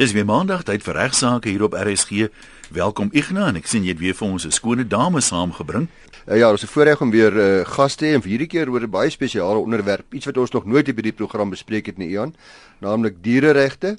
Dis 0.00 0.14
weer 0.16 0.24
maandag 0.24 0.62
tyd 0.64 0.80
vir 0.80 0.96
regsaake 0.96 1.50
hier 1.52 1.60
op 1.66 1.74
RSG. 1.76 2.30
Welkom 2.72 3.10
Ignas 3.12 3.50
en 3.50 3.58
ek 3.58 3.66
sien 3.68 3.84
jy 3.84 3.92
het 3.92 3.98
weer 4.00 4.14
vir 4.16 4.30
ons 4.32 4.46
'n 4.48 4.56
skone 4.56 4.86
dame 4.88 5.20
saamgebring. 5.20 5.88
Uh, 6.24 6.38
ja, 6.40 6.48
ons 6.50 6.62
is 6.62 6.70
voorreg 6.72 7.02
om 7.02 7.10
weer 7.10 7.36
uh, 7.36 7.66
gaste 7.68 8.06
en 8.08 8.22
vir 8.22 8.30
hierdie 8.30 8.48
keer 8.48 8.70
oor 8.70 8.80
'n 8.80 8.90
baie 8.90 9.10
spesiale 9.10 9.60
onderwerp, 9.60 10.14
iets 10.14 10.24
wat 10.24 10.38
ons 10.38 10.52
nog 10.52 10.64
nooit 10.64 10.88
by 10.96 11.02
die 11.02 11.12
program 11.12 11.50
bespreek 11.50 11.86
het 11.86 11.98
nie, 11.98 12.08
Ian, 12.08 12.34
naamlik 12.80 13.20
diereregte. 13.20 13.98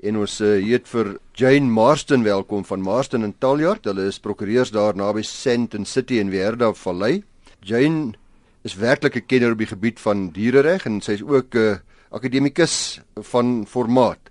En 0.00 0.18
ons 0.18 0.40
uh, 0.40 0.62
heet 0.62 0.86
vir 0.86 1.18
Jane 1.34 1.66
Marston 1.66 2.22
welkom 2.22 2.64
van 2.64 2.80
Marston 2.80 3.24
en 3.24 3.34
Taljard. 3.38 3.84
Hulle 3.84 4.06
is 4.06 4.20
prokureurs 4.20 4.70
daar 4.70 4.94
naby 4.94 5.22
Sandton 5.22 5.84
City 5.84 6.20
in 6.20 6.30
Weerda 6.30 6.72
Vallei. 6.72 7.24
Jane 7.60 8.14
is 8.62 8.76
werklik 8.76 9.16
'n 9.16 9.26
kenner 9.26 9.50
op 9.50 9.58
die 9.58 9.66
gebied 9.74 9.98
van 9.98 10.30
dierereg 10.30 10.86
en 10.86 11.00
sy 11.00 11.12
is 11.12 11.22
ook 11.22 11.54
'n 11.54 11.58
uh, 11.58 11.76
akademikus 12.10 13.00
van 13.18 13.66
formaat. 13.66 14.29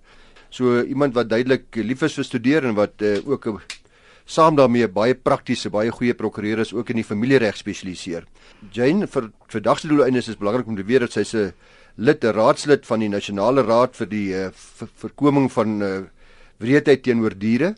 So 0.50 0.82
iemand 0.82 1.14
wat 1.14 1.30
duidelik 1.30 1.76
lief 1.76 2.02
is 2.02 2.16
vir 2.18 2.26
studeer 2.26 2.66
en 2.66 2.76
wat 2.76 3.02
uh, 3.06 3.18
ook 3.26 3.46
uh, 3.48 3.58
saam 4.30 4.56
daarmee 4.58 4.88
baie 4.94 5.16
praktiese, 5.16 5.72
baie 5.74 5.92
goeie 5.94 6.14
prokureur 6.14 6.62
is 6.62 6.74
ook 6.74 6.90
in 6.94 7.02
die 7.02 7.08
familiereg 7.08 7.58
spesialiseer. 7.58 8.28
Jane 8.74 9.08
vir 9.10 9.32
vir 9.50 9.66
dagsedoeleindes 9.66 10.30
is 10.30 10.40
belangrik 10.40 10.70
om 10.70 10.78
te 10.78 10.86
weet 10.86 11.08
dat 11.08 11.18
sy 11.18 11.26
'n 11.26 11.54
lid, 11.98 12.24
raadslid 12.24 12.86
van 12.86 13.00
die 13.00 13.10
Nasionale 13.10 13.64
Raad 13.64 13.96
vir 13.96 14.08
die 14.08 14.30
uh, 14.34 14.50
voorkoming 15.02 15.52
van 15.52 15.82
uh, 15.82 16.02
wreedheid 16.60 17.04
teenoor 17.04 17.36
diere. 17.36 17.76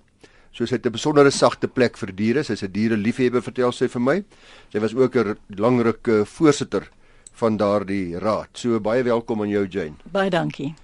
So 0.51 0.65
sy 0.65 0.75
het 0.75 0.85
'n 0.85 0.91
besondere 0.91 1.31
sagte 1.31 1.67
plek 1.67 1.97
vir 1.97 2.11
diere. 2.15 2.43
Sy's 2.43 2.63
'n 2.63 2.71
diereliefhebber, 2.71 3.41
vertel 3.41 3.71
sy 3.71 3.87
vir 3.87 4.01
my. 4.01 4.23
Sy 4.71 4.79
was 4.79 4.93
ook 4.93 5.15
'n 5.15 5.37
langruk 5.57 6.07
uh, 6.07 6.25
voorsitter 6.25 6.89
van 7.33 7.57
daardie 7.57 8.19
raad. 8.19 8.49
So 8.53 8.79
baie 8.79 9.03
welkom 9.03 9.41
aan 9.41 9.49
jou 9.49 9.65
Jane. 9.67 9.95
Baie 10.11 10.29
dankie. 10.29 10.75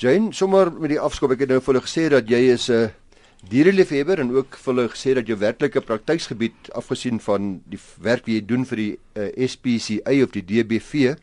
Jane, 0.00 0.30
sommer 0.32 0.70
met 0.80 0.94
die 0.94 1.00
afskop, 1.00 1.34
ek 1.34 1.42
het 1.44 1.50
nou 1.52 1.58
vir 1.60 1.74
hulle 1.74 1.84
gesê 1.84 2.06
dat 2.08 2.30
jy 2.32 2.38
is 2.54 2.70
'n 2.72 2.88
diereliefhebber 3.52 4.20
en 4.20 4.30
ook 4.32 4.56
vir 4.56 4.72
hulle 4.74 4.88
gesê 4.88 5.12
dat 5.14 5.26
jou 5.28 5.36
werklike 5.36 5.80
praktyksgebied 5.80 6.70
afgesien 6.72 7.20
van 7.20 7.60
die 7.68 7.78
werk 8.00 8.24
wat 8.24 8.32
jy 8.32 8.40
doen 8.40 8.64
vir 8.64 8.76
die 8.76 8.98
uh, 9.14 9.28
eh, 9.28 9.48
SPCA 9.48 10.24
of 10.24 10.32
die 10.32 10.40
DBV 10.40 11.16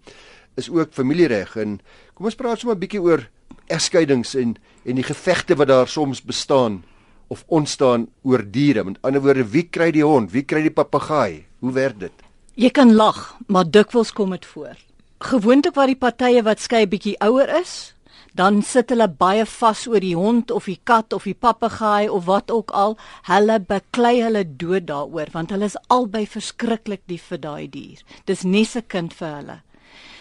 is 0.57 0.69
ook 0.69 0.93
familiereg 0.93 1.57
en 1.57 1.81
kom 2.13 2.25
ons 2.25 2.35
praat 2.35 2.59
sommer 2.59 2.75
'n 2.77 2.79
bietjie 2.85 3.01
oor 3.01 3.25
egskeidings 3.65 4.35
en 4.35 4.57
en 4.85 4.95
die 4.95 5.09
gevegte 5.09 5.55
wat 5.55 5.67
daar 5.67 5.87
soms 5.87 6.21
bestaan 6.21 6.83
of 7.29 7.43
ontstaan 7.47 8.07
oor 8.21 8.43
diere. 8.45 8.83
Met 8.83 9.01
ander 9.01 9.21
woorde, 9.21 9.49
wie 9.49 9.67
kry 9.69 9.91
die 9.91 10.05
hond? 10.05 10.31
Wie 10.31 10.43
kry 10.43 10.61
die 10.61 10.71
papegaai? 10.71 11.45
Hoe 11.59 11.71
werk 11.71 11.99
dit? 11.99 12.13
Jy 12.53 12.69
kan 12.69 12.93
lag, 12.93 13.37
maar 13.47 13.65
dikwels 13.65 14.13
kom 14.13 14.29
dit 14.29 14.45
voor. 14.45 14.77
Gewoonlik 15.19 15.73
waar 15.73 15.87
die 15.87 15.95
partye 15.95 16.43
wat 16.43 16.59
skei 16.59 16.85
bietjie 16.87 17.17
ouer 17.19 17.49
is, 17.59 17.96
dan 18.37 18.61
sit 18.61 18.91
hulle 18.93 19.07
baie 19.09 19.45
vas 19.49 19.83
oor 19.89 20.03
die 20.03 20.15
hond 20.15 20.51
of 20.53 20.67
die 20.69 20.79
kat 20.85 21.13
of 21.17 21.25
die 21.25 21.33
papegaai 21.33 22.09
of 22.09 22.27
wat 22.29 22.51
ook 22.53 22.71
al. 22.71 22.97
Hulle 23.29 23.59
beklei 23.59 24.19
hulle 24.21 24.43
dood 24.45 24.85
daaroor 24.91 25.31
want 25.33 25.53
hulle 25.55 25.69
is 25.71 25.79
albei 25.93 26.25
verskriklik 26.29 27.01
lief 27.09 27.31
vir 27.31 27.41
daai 27.45 27.67
dier. 27.73 28.03
Dis 28.29 28.45
nie 28.45 28.65
se 28.65 28.81
kind 28.81 29.15
vir 29.17 29.33
hulle. 29.39 29.57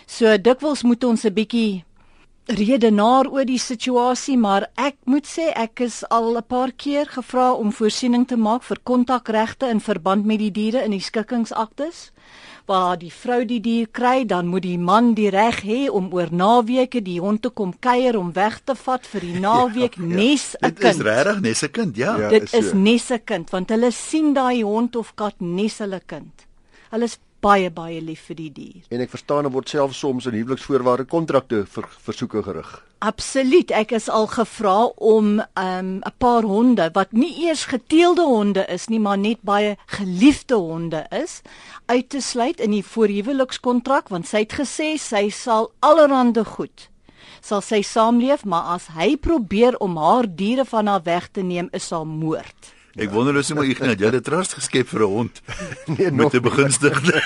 So 0.06 0.36
dikwels 0.39 0.83
moet 0.86 1.05
ons 1.05 1.27
'n 1.27 1.34
bietjie 1.34 1.84
redenaar 2.47 3.27
oor 3.27 3.44
die 3.47 3.58
situasie, 3.58 4.36
maar 4.39 4.69
ek 4.78 4.97
moet 5.11 5.27
sê 5.27 5.50
ek 5.55 5.80
is 5.80 6.05
al 6.11 6.36
'n 6.36 6.47
paar 6.47 6.72
keer 6.72 7.06
gevra 7.06 7.52
om 7.52 7.72
voorsiening 7.72 8.27
te 8.27 8.36
maak 8.36 8.62
vir 8.62 8.78
kontakregte 8.83 9.69
in 9.69 9.80
verband 9.80 10.25
met 10.25 10.39
die 10.39 10.50
diere 10.50 10.84
in 10.84 10.91
die 10.91 11.00
skikkingsaktes 11.00 12.12
waar 12.67 12.98
die 12.98 13.12
vrou 13.12 13.44
die 13.44 13.61
dier 13.61 13.86
kry, 13.86 14.24
dan 14.27 14.47
moet 14.47 14.62
die 14.62 14.78
man 14.78 15.14
die 15.14 15.30
reg 15.30 15.62
hê 15.62 15.86
om 15.91 16.12
oor 16.14 16.33
naweke 16.34 17.02
die 17.02 17.20
hond 17.22 17.42
te 17.42 17.50
kom 17.50 17.72
kuier 17.78 18.19
om 18.19 18.33
weg 18.33 18.58
te 18.64 18.74
vat 18.74 19.06
vir 19.06 19.20
die 19.20 19.41
naweek 19.47 19.94
ja, 19.97 20.02
nes 20.02 20.55
'n 20.55 20.67
ja. 20.67 20.70
kind. 20.70 20.80
Dit 20.80 20.94
is 20.94 21.00
regtig 21.00 21.41
nes 21.41 21.62
'n 21.62 21.70
kind, 21.70 21.97
ja. 21.97 22.19
ja 22.19 22.28
dit 22.28 22.42
is, 22.42 22.52
is 22.55 22.72
nes 22.72 23.11
'n 23.11 23.24
kind 23.24 23.50
want 23.50 23.70
hulle 23.70 23.91
sien 23.91 24.34
daai 24.34 24.62
hond 24.62 24.97
of 24.97 25.14
kat 25.14 25.34
nes 25.39 25.78
hulle 25.78 26.00
kind. 26.06 26.47
Hulle 26.91 27.05
is 27.05 27.19
baie 27.47 27.70
baie 27.70 28.01
lief 28.02 28.27
vir 28.30 28.39
die 28.40 28.51
dier. 28.52 28.83
En 28.90 29.05
ek 29.05 29.12
verstaan 29.14 29.46
dan 29.46 29.55
word 29.55 29.70
selfs 29.70 30.02
soms 30.02 30.27
in 30.27 30.36
huweliksvoorwaarde 30.39 31.07
kontrakte 31.11 31.62
vir 31.77 31.89
versoeke 32.07 32.42
gerig. 32.46 32.73
Absoluut. 33.05 33.70
Ek 33.77 33.92
is 33.96 34.08
al 34.08 34.27
gevra 34.33 34.77
om 34.96 35.36
'n 35.39 35.45
um, 35.61 36.02
paar 36.18 36.42
honde 36.42 36.90
wat 36.95 37.12
nie 37.12 37.46
eers 37.46 37.67
geteelde 37.73 38.24
honde 38.24 38.64
is 38.73 38.89
nie, 38.89 39.01
maar 39.01 39.18
net 39.18 39.42
baie 39.42 39.77
geliefde 39.86 40.55
honde 40.55 41.07
is, 41.11 41.42
uit 41.86 42.08
te 42.08 42.20
sluit 42.20 42.61
in 42.61 42.70
die 42.70 42.84
voorhuwelikskontrak 42.84 44.08
want 44.08 44.27
sy 44.27 44.46
het 44.46 44.52
gesê 44.52 44.96
sy 44.98 45.28
sal 45.30 45.73
allerhande 45.80 46.45
goed 46.45 46.90
sal 47.46 47.63
sy 47.63 47.83
saamleef, 47.86 48.45
maar 48.45 48.74
as 48.74 48.89
hy 48.96 49.14
probeer 49.17 49.77
om 49.83 49.96
haar 50.01 50.27
diere 50.27 50.64
van 50.64 50.90
haar 50.90 51.05
weg 51.07 51.28
te 51.30 51.45
neem, 51.46 51.68
is 51.73 51.90
haar 51.90 52.07
moord. 52.07 52.76
Ek 52.96 53.11
wonder 53.12 53.36
as 53.36 53.51
jy 53.51 53.55
maar 53.58 53.68
Ignas 53.68 53.98
jy 54.01 54.08
het 54.08 54.14
'n 54.17 54.24
trust 54.24 54.55
geskep 54.57 54.89
vir 54.89 55.02
'n 55.05 55.12
hond. 55.12 55.42
Nee, 55.98 56.11
met 56.11 56.33
'n 56.33 56.40
begunstigde. 56.40 57.20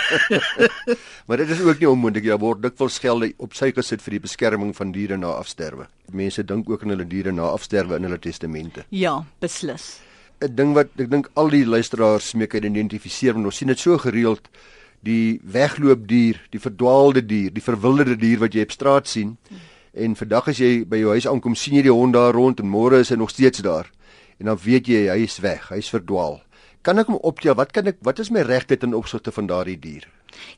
maar 1.27 1.37
dit 1.37 1.49
is 1.49 1.61
ook 1.61 1.79
nie 1.79 1.89
onmoontlik 1.89 2.25
jy 2.25 2.37
word 2.39 2.63
dikwels 2.63 2.99
gelde 2.99 3.33
op 3.39 3.55
sy 3.55 3.71
gesit 3.71 4.03
vir 4.03 4.19
die 4.19 4.21
beskerming 4.27 4.75
van 4.75 4.91
diere 4.91 5.17
na 5.17 5.39
afsterwe. 5.39 5.87
Mense 6.11 6.43
dink 6.43 6.69
ook 6.69 6.83
aan 6.83 6.89
hulle 6.89 7.07
diere 7.07 7.31
na 7.33 7.55
afsterwe 7.55 7.97
in 7.97 8.03
hulle 8.03 8.19
testamente. 8.19 8.85
Ja, 8.91 9.25
beslis. 9.39 10.01
'n 10.43 10.55
Ding 10.57 10.75
wat 10.75 10.89
ek 10.99 11.11
dink 11.11 11.31
al 11.35 11.49
die 11.49 11.65
luisteraars 11.65 12.35
mee 12.35 12.47
kan 12.49 12.65
identifiseer 12.65 13.35
want 13.35 13.47
ons 13.47 13.57
sien 13.57 13.69
dit 13.69 13.79
so 13.79 13.97
gereeld 13.99 14.49
die 15.03 15.41
wegloopdier, 15.45 16.49
die 16.51 16.61
verdwaalde 16.61 17.23
dier, 17.27 17.53
die 17.53 17.63
verwilderde 17.63 18.17
dier 18.17 18.39
wat 18.39 18.55
jy 18.55 18.63
op 18.63 18.73
straat 18.73 19.09
sien. 19.09 19.39
En 19.95 20.17
vandag 20.17 20.49
as 20.49 20.59
jy 20.59 20.85
by 20.85 20.97
jou 20.97 21.11
huis 21.11 21.27
aankom, 21.27 21.55
sien 21.55 21.75
jy 21.75 21.83
die 21.83 21.93
hond 21.93 22.13
daar 22.13 22.35
rond 22.35 22.61
en 22.61 22.67
môre 22.67 22.99
is 22.99 23.09
hy 23.11 23.17
nog 23.17 23.31
steeds 23.31 23.63
daar 23.63 23.87
en 24.41 24.49
dan 24.51 24.61
weet 24.65 24.89
jy 24.89 25.07
hy 25.13 25.21
is 25.27 25.39
weg, 25.45 25.69
hy's 25.69 25.93
verdwaal. 25.93 26.41
Kan 26.81 26.97
ek 26.97 27.11
hom 27.13 27.21
optel? 27.29 27.55
Wat 27.59 27.75
kan 27.77 27.91
ek 27.91 28.01
wat 28.07 28.23
is 28.23 28.31
my 28.33 28.41
regte 28.49 28.79
ten 28.81 28.97
opsigte 28.97 29.33
van 29.37 29.51
daardie 29.51 29.77
dier? 29.77 30.07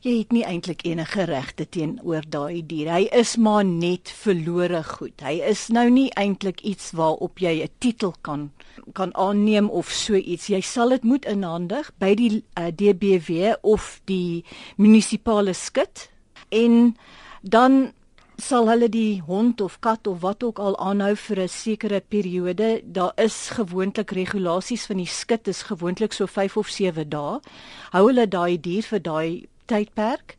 Jy 0.05 0.13
het 0.21 0.31
nie 0.31 0.43
eintlik 0.47 0.85
enige 0.87 1.25
regte 1.27 1.65
teenoor 1.67 2.23
daai 2.29 2.61
dier. 2.63 2.91
Hy 2.93 3.07
is 3.11 3.35
maar 3.35 3.65
net 3.67 4.11
verlore 4.23 4.83
goed. 4.87 5.19
Hy 5.25 5.41
is 5.49 5.67
nou 5.73 5.89
nie 5.91 6.07
eintlik 6.19 6.61
iets 6.63 6.93
waarop 6.95 7.41
jy 7.43 7.63
'n 7.63 7.73
titel 7.79 8.15
kan 8.21 8.51
kan 8.93 9.11
aanneem 9.15 9.69
of 9.69 9.91
so 9.91 10.15
iets. 10.15 10.47
Jy 10.47 10.61
sal 10.61 10.89
dit 10.89 11.03
moet 11.03 11.25
inhandig 11.25 11.91
by 11.99 12.15
die 12.15 12.31
uh, 12.31 12.67
eh, 12.67 12.71
DBW 12.71 13.53
of 13.61 14.01
die 14.05 14.45
munisipale 14.77 15.53
skut 15.53 16.09
en 16.49 16.95
dan 17.41 17.93
sal 18.41 18.67
hulle 18.69 18.89
die 18.89 19.21
hond 19.21 19.61
of 19.61 19.79
kat 19.79 20.07
of 20.07 20.21
wat 20.21 20.43
ook 20.43 20.59
al 20.59 20.77
aanhou 20.79 21.15
vir 21.15 21.39
'n 21.39 21.49
sekere 21.49 22.01
periode. 22.01 22.81
Daar 22.85 23.13
is 23.15 23.49
gewoonlik 23.49 24.11
regulasies 24.11 24.85
van 24.85 24.97
die 24.97 25.07
skit 25.07 25.47
is 25.47 25.63
gewoonlik 25.63 26.13
so 26.13 26.25
5 26.25 26.57
of 26.57 26.67
7 26.67 27.09
dae. 27.09 27.39
Hou 27.91 28.07
hulle 28.07 28.27
daai 28.27 28.61
dier 28.61 28.83
vir 28.83 28.99
daai 28.99 29.47
tydperk. 29.65 30.35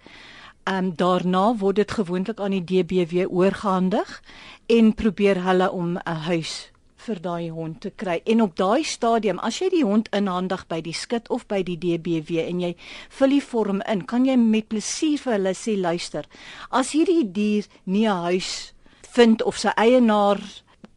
Ehm 0.67 0.85
um, 0.85 0.97
daarna 0.97 1.57
word 1.57 1.77
dit 1.77 1.91
gewoonlik 1.91 2.41
aan 2.41 2.51
die 2.51 2.65
DBW 2.65 3.27
oorgehandig 3.29 4.23
en 4.67 4.95
probeer 4.95 5.43
hulle 5.43 5.71
om 5.71 5.97
'n 5.97 6.21
huis 6.27 6.74
vir 7.07 7.21
daai 7.21 7.51
hond 7.51 7.81
te 7.81 7.91
kry. 7.91 8.21
En 8.27 8.43
op 8.45 8.57
daai 8.57 8.85
stadium, 8.85 9.39
as 9.39 9.61
jy 9.61 9.71
die 9.73 9.85
hond 9.85 10.09
inhandig 10.17 10.67
by 10.69 10.81
die 10.85 10.97
skit 10.97 11.29
of 11.31 11.47
by 11.51 11.63
die 11.63 11.77
DBW 11.81 12.45
en 12.49 12.61
jy 12.61 12.73
vul 13.19 13.37
die 13.37 13.45
vorm 13.45 13.83
in, 13.91 14.05
kan 14.11 14.27
jy 14.27 14.37
met 14.41 14.69
plesier 14.73 15.21
vir 15.23 15.37
hulle 15.37 15.55
sê 15.59 15.77
luister. 15.79 16.29
As 16.71 16.95
hierdie 16.97 17.25
dier 17.25 17.69
nie 17.85 18.07
'n 18.07 18.23
huis 18.29 18.75
vind 19.15 19.43
of 19.43 19.59
sy 19.59 19.71
eienaar 19.77 20.41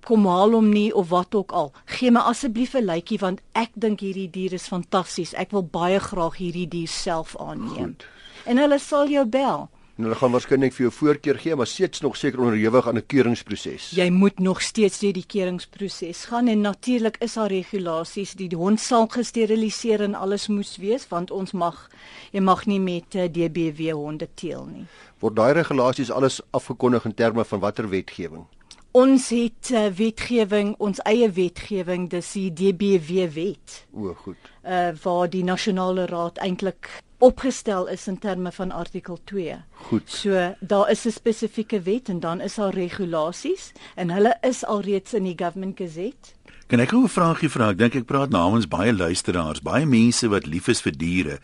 kom 0.08 0.26
haal 0.26 0.54
hom 0.56 0.70
nie 0.72 0.94
of 0.96 1.10
wat 1.10 1.36
ook 1.36 1.52
al, 1.52 1.74
gee 1.86 2.12
my 2.12 2.22
asseblief 2.32 2.76
'n 2.76 2.86
lykie 2.86 3.20
want 3.20 3.42
ek 3.54 3.72
dink 3.76 4.00
hierdie 4.00 4.32
dier 4.32 4.54
is 4.54 4.68
fantasties. 4.68 5.34
Ek 5.34 5.52
wil 5.52 5.64
baie 5.64 6.00
graag 6.00 6.38
hierdie 6.38 6.68
dier 6.68 6.88
self 6.88 7.36
aanneem. 7.36 7.96
Goed. 7.98 8.06
En 8.46 8.58
hulle 8.58 8.80
sal 8.80 9.08
jou 9.08 9.26
bel. 9.26 9.70
En 9.98 10.06
hulle 10.06 10.16
gaan 10.16 10.30
waarskynlik 10.30 10.76
vir 10.76 10.84
jou 10.84 10.92
voorkeur 10.94 11.40
gee, 11.42 11.56
maar 11.58 11.66
steeds 11.68 12.04
nog 12.06 12.18
seker 12.22 12.40
onderhewig 12.44 12.88
aan 12.88 12.98
'n 12.98 13.06
keuringsproses. 13.06 13.90
Jy 13.98 14.10
moet 14.10 14.40
nog 14.40 14.62
steeds 14.62 15.00
deur 15.00 15.14
die 15.14 15.26
keuringsproses 15.26 16.26
gaan 16.26 16.48
en 16.48 16.62
natuurlik 16.62 17.18
is 17.20 17.34
daar 17.34 17.50
regulasies. 17.50 18.34
Die 18.34 18.56
hond 18.56 18.80
sal 18.80 19.08
gesteriliseer 19.08 20.02
en 20.02 20.14
alles 20.14 20.48
moes 20.48 20.78
wees 20.78 21.08
want 21.08 21.32
ons 21.32 21.52
mag 21.52 21.90
jy 22.32 22.40
mag 22.40 22.66
nie 22.66 22.80
met 22.80 23.16
eh, 23.16 23.26
DBW 23.26 23.92
honde 23.92 24.28
teel 24.34 24.66
nie. 24.66 24.86
Word 25.20 25.36
daai 25.36 25.54
regulasies 25.54 26.12
alles 26.12 26.42
afgekondig 26.52 27.06
in 27.06 27.14
terme 27.14 27.46
van 27.46 27.60
watter 27.60 27.90
wetgewing? 27.90 28.46
Ons 28.92 29.30
het 29.30 29.70
uh, 29.72 29.88
wetgewing, 29.88 30.76
ons 30.78 31.00
eie 31.06 31.32
wetgewing, 31.32 32.10
dis 32.10 32.32
die 32.32 32.54
DBW 32.54 33.28
wet. 33.34 33.86
O, 33.94 34.14
goed. 34.14 34.38
Uh 34.64 34.94
waar 35.04 35.30
die 35.30 35.44
nasionale 35.44 36.06
raad 36.06 36.38
eintlik 36.38 37.02
opgestel 37.18 37.88
is 37.88 38.08
in 38.08 38.20
terme 38.20 38.52
van 38.52 38.72
artikel 38.72 39.20
2. 39.24 39.56
Goed. 39.90 40.10
So 40.10 40.56
daar 40.60 40.90
is 40.90 41.06
'n 41.06 41.12
spesifieke 41.12 41.82
wet 41.82 42.10
en 42.10 42.20
dan 42.20 42.42
is 42.42 42.56
daar 42.56 42.74
regulasies 42.74 43.72
en 43.96 44.10
hulle 44.10 44.38
is 44.42 44.66
alreeds 44.66 45.14
in 45.14 45.24
die 45.24 45.36
Government 45.38 45.78
Gazette. 45.78 46.34
Kan 46.68 46.80
ek 46.80 46.92
'n 46.94 47.08
vraagie 47.08 47.50
vra? 47.50 47.70
Ek 47.70 47.78
dink 47.78 47.96
ek 47.96 48.06
praat 48.06 48.30
namens 48.30 48.68
baie 48.68 48.94
luisteraars, 48.94 49.62
baie 49.62 49.86
mense 49.86 50.28
wat 50.28 50.46
lief 50.46 50.68
is 50.68 50.82
vir 50.82 50.98
diere. 50.98 51.40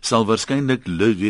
sal 0.00 0.26
waarskynlik 0.26 0.84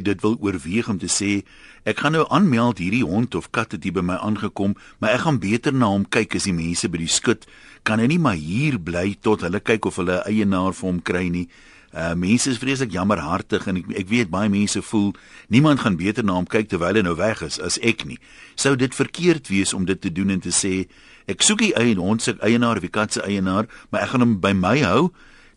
dit 0.05 0.21
wil 0.21 0.37
oorweeg 0.41 0.89
om 0.89 0.99
te 0.99 1.09
sê 1.09 1.45
ek 1.85 2.03
gaan 2.03 2.13
nou 2.13 2.27
aanmeld 2.29 2.79
hierdie 2.83 3.05
hond 3.05 3.35
of 3.35 3.51
kat 3.51 3.73
het 3.73 3.85
hier 3.85 3.93
by 3.93 4.03
my 4.03 4.17
aangekom, 4.17 4.75
maar 4.99 5.15
ek 5.15 5.21
gaan 5.21 5.39
beter 5.39 5.73
na 5.73 5.87
hom 5.87 6.05
kyk 6.05 6.35
as 6.35 6.45
die 6.45 6.53
mense 6.53 6.89
by 6.89 6.99
die 6.99 7.09
skut 7.09 7.47
kan 7.87 8.03
hy 8.03 8.09
nie 8.11 8.19
maar 8.19 8.35
hier 8.35 8.81
bly 8.83 9.15
tot 9.23 9.45
hulle 9.47 9.61
kyk 9.63 9.87
of 9.87 9.97
hulle 9.97 10.19
'n 10.19 10.27
eienaar 10.27 10.75
vir 10.75 10.87
hom 10.91 11.01
kry 11.01 11.29
nie. 11.29 11.49
Uh 11.97 12.13
mense 12.13 12.51
is 12.51 12.59
vreeslik 12.61 12.93
jammerhartig 12.93 13.65
en 13.71 13.79
ek 13.81 13.87
ek 14.03 14.09
weet 14.11 14.29
baie 14.29 14.51
mense 14.53 14.83
voel 14.85 15.15
niemand 15.49 15.81
gaan 15.81 15.95
beter 15.97 16.27
na 16.27 16.35
hom 16.37 16.45
kyk 16.45 16.69
terwyl 16.69 16.99
hy 16.99 17.03
nou 17.07 17.15
weg 17.17 17.41
is 17.47 17.57
as 17.57 17.79
ek 17.81 18.05
nie. 18.05 18.19
Sou 18.53 18.75
dit 18.77 18.93
verkeerd 18.93 19.49
wees 19.49 19.73
om 19.73 19.87
dit 19.89 20.01
te 20.01 20.13
doen 20.13 20.35
en 20.35 20.43
te 20.45 20.53
sê 20.53 20.91
ek 21.25 21.41
soek 21.41 21.63
die 21.65 21.73
eie 21.73 21.95
hond 21.97 22.21
se 22.21 22.37
eienaar 22.45 22.77
of 22.77 22.85
die 22.85 22.93
kat 22.93 23.17
se 23.17 23.25
eienaar, 23.25 23.65
maar 23.89 24.05
ek 24.05 24.13
gaan 24.13 24.27
hom 24.27 24.37
by 24.45 24.53
my 24.53 24.77
hou, 24.85 25.09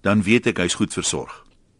dan 0.01 0.23
weet 0.23 0.47
ek 0.47 0.61
hy's 0.63 0.77
goed 0.79 0.95
versorg. 0.95 1.33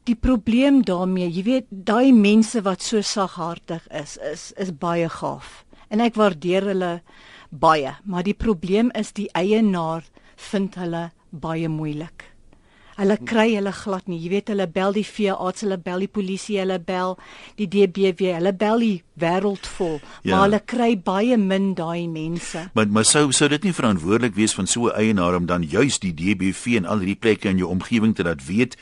Die 0.09 0.17
probleem 0.17 0.81
daarmee, 0.83 1.29
jy 1.31 1.44
weet, 1.45 1.67
daai 1.69 2.11
mense 2.11 2.59
wat 2.65 2.83
so 2.83 3.00
saghartig 3.00 3.88
is, 3.95 4.17
is 4.19 4.50
is 4.59 4.73
baie 4.75 5.07
gaaf. 5.07 5.63
En 5.88 6.03
ek 6.03 6.19
waardeer 6.19 6.67
hulle 6.73 6.91
baie, 7.50 7.95
maar 8.03 8.27
die 8.27 8.35
probleem 8.35 8.91
is 8.91 9.13
die 9.15 9.29
eienaar 9.31 10.03
vind 10.51 10.75
hulle 10.75 11.09
baie 11.31 11.69
moeilik. 11.71 12.27
Hulle 13.00 13.16
kry 13.24 13.54
hulle 13.56 13.72
glad 13.72 14.10
nie. 14.12 14.19
Jy 14.19 14.30
weet 14.34 14.50
hulle 14.51 14.68
bel 14.68 14.96
die 14.98 15.06
veearts, 15.07 15.63
hulle 15.63 15.78
bel 15.80 16.04
die 16.04 16.12
polisie, 16.12 16.57
hulle 16.60 16.80
bel 16.84 17.16
die 17.60 17.68
DBW, 17.72 18.34
hulle 18.36 18.51
bel 18.54 18.84
die 18.84 18.96
wêreld 19.19 19.68
vol, 19.78 19.98
ja. 20.24 20.34
maar 20.34 20.46
hulle 20.48 20.60
kry 20.68 20.94
baie 21.04 21.38
min 21.40 21.74
daai 21.75 22.07
mense. 22.12 22.66
Maar 22.75 22.92
maar 22.92 23.07
sou 23.07 23.30
sou 23.36 23.50
dit 23.51 23.68
nie 23.68 23.75
verantwoordelik 23.75 24.36
wees 24.36 24.56
van 24.56 24.68
so 24.68 24.88
'n 24.88 24.96
eienaar 25.00 25.36
om 25.36 25.46
dan 25.46 25.63
juis 25.63 26.00
die 26.00 26.13
DBV 26.13 26.80
en 26.80 26.86
al 26.86 27.00
hierdie 27.00 27.19
plekke 27.19 27.50
in 27.50 27.57
jou 27.57 27.69
omgewing 27.69 28.16
te 28.16 28.24
laat 28.24 28.46
weet? 28.46 28.75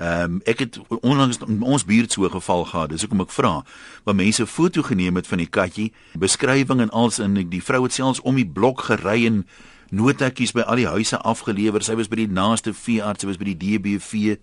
Ehm 0.00 0.22
um, 0.22 0.40
ek 0.44 0.58
het 0.58 0.80
onlangs 1.00 1.38
ons 1.60 1.84
buurt 1.84 2.12
so 2.12 2.24
'n 2.24 2.30
geval 2.30 2.64
gehad. 2.64 2.88
Dis 2.90 3.00
hoekom 3.00 3.20
ek 3.20 3.30
vra. 3.30 3.64
Waar 4.04 4.14
mense 4.14 4.46
foto 4.46 4.82
geneem 4.82 5.16
het 5.16 5.26
van 5.26 5.38
die 5.38 5.50
katjie, 5.50 5.92
beskrywing 6.18 6.80
en 6.80 6.90
alles 6.90 7.18
in 7.18 7.48
die 7.48 7.62
vrou 7.62 7.82
het 7.82 7.92
selfs 7.92 8.20
om 8.20 8.34
die 8.34 8.48
blok 8.48 8.80
gery 8.80 9.26
en 9.26 9.46
noodhekkies 9.90 10.54
by 10.56 10.64
al 10.66 10.80
die 10.80 10.88
huise 10.90 11.18
afgelewer. 11.18 11.82
Sy 11.82 11.96
was 11.98 12.10
by 12.10 12.22
die 12.22 12.30
naaste 12.30 12.74
veearts, 12.76 13.24
sy 13.24 13.30
was 13.30 13.40
by 13.40 13.50
die 13.52 13.58
DBV 13.58 14.36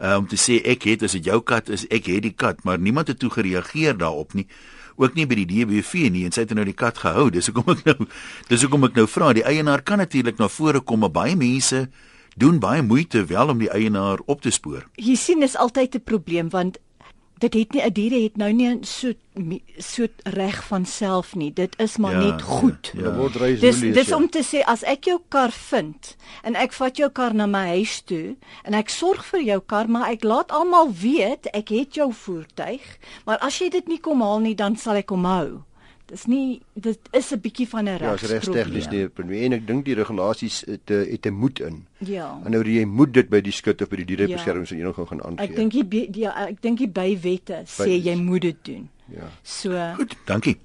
uh, 0.00 0.16
om 0.16 0.26
te 0.28 0.38
sê 0.40 0.60
ek 0.64 0.88
het 0.90 1.04
as 1.06 1.16
dit 1.18 1.28
jou 1.30 1.40
kat 1.46 1.70
is, 1.72 1.86
ek 1.92 2.10
het 2.12 2.24
die 2.26 2.34
kat, 2.36 2.64
maar 2.64 2.80
niemand 2.80 3.12
het 3.12 3.20
toe 3.22 3.30
gereageer 3.32 3.96
daarop 3.98 4.36
nie. 4.36 4.46
Ook 4.96 5.16
nie 5.16 5.26
by 5.28 5.36
die 5.42 5.48
DBV 5.50 6.08
nie 6.12 6.24
en 6.24 6.32
sy 6.32 6.46
het 6.46 6.54
nou 6.56 6.64
die 6.64 6.76
kat 6.76 6.98
gehou. 7.02 7.28
Dis 7.32 7.50
hoekom 7.50 7.74
ek 7.76 7.84
nou 7.88 8.08
dis 8.48 8.64
hoekom 8.64 8.88
ek 8.88 8.96
nou 8.96 9.06
vra. 9.10 9.34
Die 9.36 9.44
eienaar 9.44 9.84
kan 9.84 10.00
natuurlik 10.00 10.40
na 10.40 10.48
vore 10.48 10.80
kom, 10.80 11.04
maar 11.04 11.12
baie 11.12 11.36
mense 11.36 11.86
doen 12.36 12.58
baie 12.60 12.82
moeite 12.84 13.24
wel 13.28 13.48
om 13.48 13.60
die 13.60 13.70
eienaar 13.72 14.20
op 14.28 14.42
te 14.44 14.52
spoor. 14.52 14.84
Jy 15.00 15.16
sien 15.16 15.42
is 15.42 15.56
altyd 15.56 15.96
'n 15.96 16.04
probleem 16.04 16.48
want 16.48 16.78
dit 17.38 17.54
het 17.54 17.72
nie 17.72 17.82
'n 17.82 17.92
diere 17.92 18.22
het 18.22 18.36
nou 18.36 18.52
nie 18.52 18.78
so 18.82 19.12
so 19.78 20.06
reg 20.22 20.64
van 20.64 20.84
self 20.84 21.34
nie. 21.34 21.52
Dit 21.52 21.74
is 21.78 21.96
maar 21.96 22.12
ja, 22.12 22.18
net 22.18 22.42
goed. 22.42 22.92
Ja, 22.94 23.28
ja. 23.38 23.56
Dis 23.60 23.80
dis 23.80 24.12
om 24.12 24.30
te 24.30 24.42
sê 24.42 24.64
as 24.64 24.82
ek 24.82 25.04
jou 25.04 25.20
kar 25.28 25.52
vind 25.52 26.16
en 26.42 26.54
ek 26.54 26.72
vat 26.72 26.96
jou 26.96 27.10
kar 27.10 27.34
na 27.34 27.46
my 27.46 27.66
huis 27.66 28.00
toe 28.00 28.36
en 28.62 28.74
ek 28.74 28.88
sorg 28.88 29.24
vir 29.24 29.42
jou 29.42 29.60
kar, 29.60 29.88
maar 29.88 30.10
ek 30.10 30.24
laat 30.24 30.50
almal 30.50 30.92
weet 30.92 31.46
ek 31.52 31.68
het 31.68 31.94
jou 31.94 32.12
voertuig, 32.12 32.98
maar 33.24 33.38
as 33.38 33.58
jy 33.58 33.68
dit 33.68 33.88
nie 33.88 34.00
kom 34.00 34.20
haal 34.20 34.40
nie, 34.40 34.54
dan 34.54 34.76
sal 34.76 34.94
ek 34.94 35.10
hom 35.10 35.24
hou. 35.24 35.62
Dis 36.06 36.26
nie 36.30 36.60
dit 36.74 36.98
is 37.12 37.32
'n 37.32 37.40
bietjie 37.40 37.68
van 37.68 37.88
'n 37.88 37.96
reg. 37.98 38.20
Ja, 38.20 39.08
probleem 39.08 39.42
en 39.42 39.52
ek 39.52 39.66
dink 39.66 39.84
die 39.84 39.94
regulasies 39.94 40.62
het 40.66 40.90
eh, 40.90 41.10
het 41.10 41.26
'n 41.26 41.34
moed 41.34 41.60
in. 41.60 41.86
Ja. 41.98 42.40
En 42.44 42.50
nou 42.50 42.62
jy 42.62 42.84
moet 42.84 43.12
dit 43.12 43.28
by 43.28 43.40
die 43.40 43.52
skut 43.52 43.82
of 43.82 43.88
by 43.88 43.96
die 43.96 44.04
dierebeskermingsvereniging 44.04 44.96
ja. 44.96 45.16
gaan 45.16 45.22
aangee. 45.22 45.48
Ek 45.48 45.56
dink 45.56 45.72
jy 45.72 46.08
ja, 46.14 46.46
ek 46.46 46.62
dink 46.62 46.78
jy 46.78 46.88
by 46.88 47.18
wette 47.20 47.62
sê 47.64 47.84
by, 47.84 48.08
jy 48.08 48.14
moet 48.16 48.40
dit 48.40 48.64
doen. 48.64 48.88
Ja. 49.06 49.30
So 49.42 49.94
Goed, 49.96 50.16
dankie. 50.26 50.58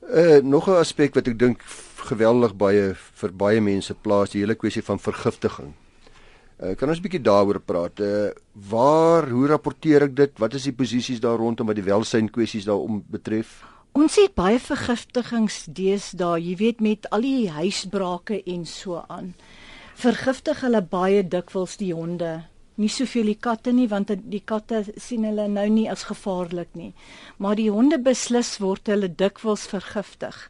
Uh 0.00 0.40
nog 0.42 0.68
'n 0.68 0.80
aspek 0.80 1.14
wat 1.14 1.28
ek 1.28 1.38
dink 1.38 1.62
geweldig 2.04 2.56
baie 2.56 2.94
vir 2.94 3.32
baie 3.32 3.60
mense 3.60 3.94
plaas, 3.94 4.30
die 4.30 4.40
hele 4.40 4.54
kwessie 4.54 4.82
van 4.82 4.98
vergiftiging. 4.98 5.72
Uh, 6.62 6.74
kan 6.76 6.88
ons 6.88 6.98
'n 6.98 7.02
bietjie 7.02 7.20
daaroor 7.20 7.60
praat? 7.60 8.00
Uh 8.00 8.30
waar, 8.52 9.28
hoe 9.28 9.46
rapporteer 9.46 10.02
ek 10.02 10.16
dit? 10.16 10.38
Wat 10.38 10.54
is 10.54 10.62
die 10.62 10.72
posisies 10.72 11.20
daar 11.20 11.36
rondom 11.36 11.66
wat 11.66 11.76
die 11.76 11.84
welsyn 11.84 12.30
kwessies 12.30 12.64
daarom 12.64 13.04
betref? 13.10 13.64
Ons 13.94 14.16
het 14.18 14.32
baie 14.34 14.56
vergiftigings 14.58 15.56
deesdae, 15.70 16.40
jy 16.42 16.54
weet 16.58 16.80
met 16.82 17.04
al 17.14 17.22
die 17.22 17.46
huisbrake 17.54 18.40
en 18.50 18.64
so 18.66 19.04
aan. 19.06 19.28
Vergiftig 20.02 20.64
hulle 20.66 20.80
baie 20.82 21.20
dikwels 21.22 21.76
die 21.78 21.92
honde. 21.94 22.32
Nie 22.74 22.90
soveel 22.90 23.30
die 23.30 23.36
katte 23.46 23.70
nie 23.70 23.86
want 23.92 24.10
die 24.10 24.40
katte 24.42 24.80
sien 24.98 25.22
hulle 25.28 25.46
nou 25.46 25.68
nie 25.70 25.86
as 25.92 26.02
gevaarlik 26.08 26.74
nie. 26.74 26.90
Maar 27.38 27.54
die 27.60 27.68
honde 27.70 28.00
beslis 28.02 28.56
word 28.58 28.90
hulle 28.90 29.12
dikwels 29.22 29.68
vergiftig. 29.70 30.40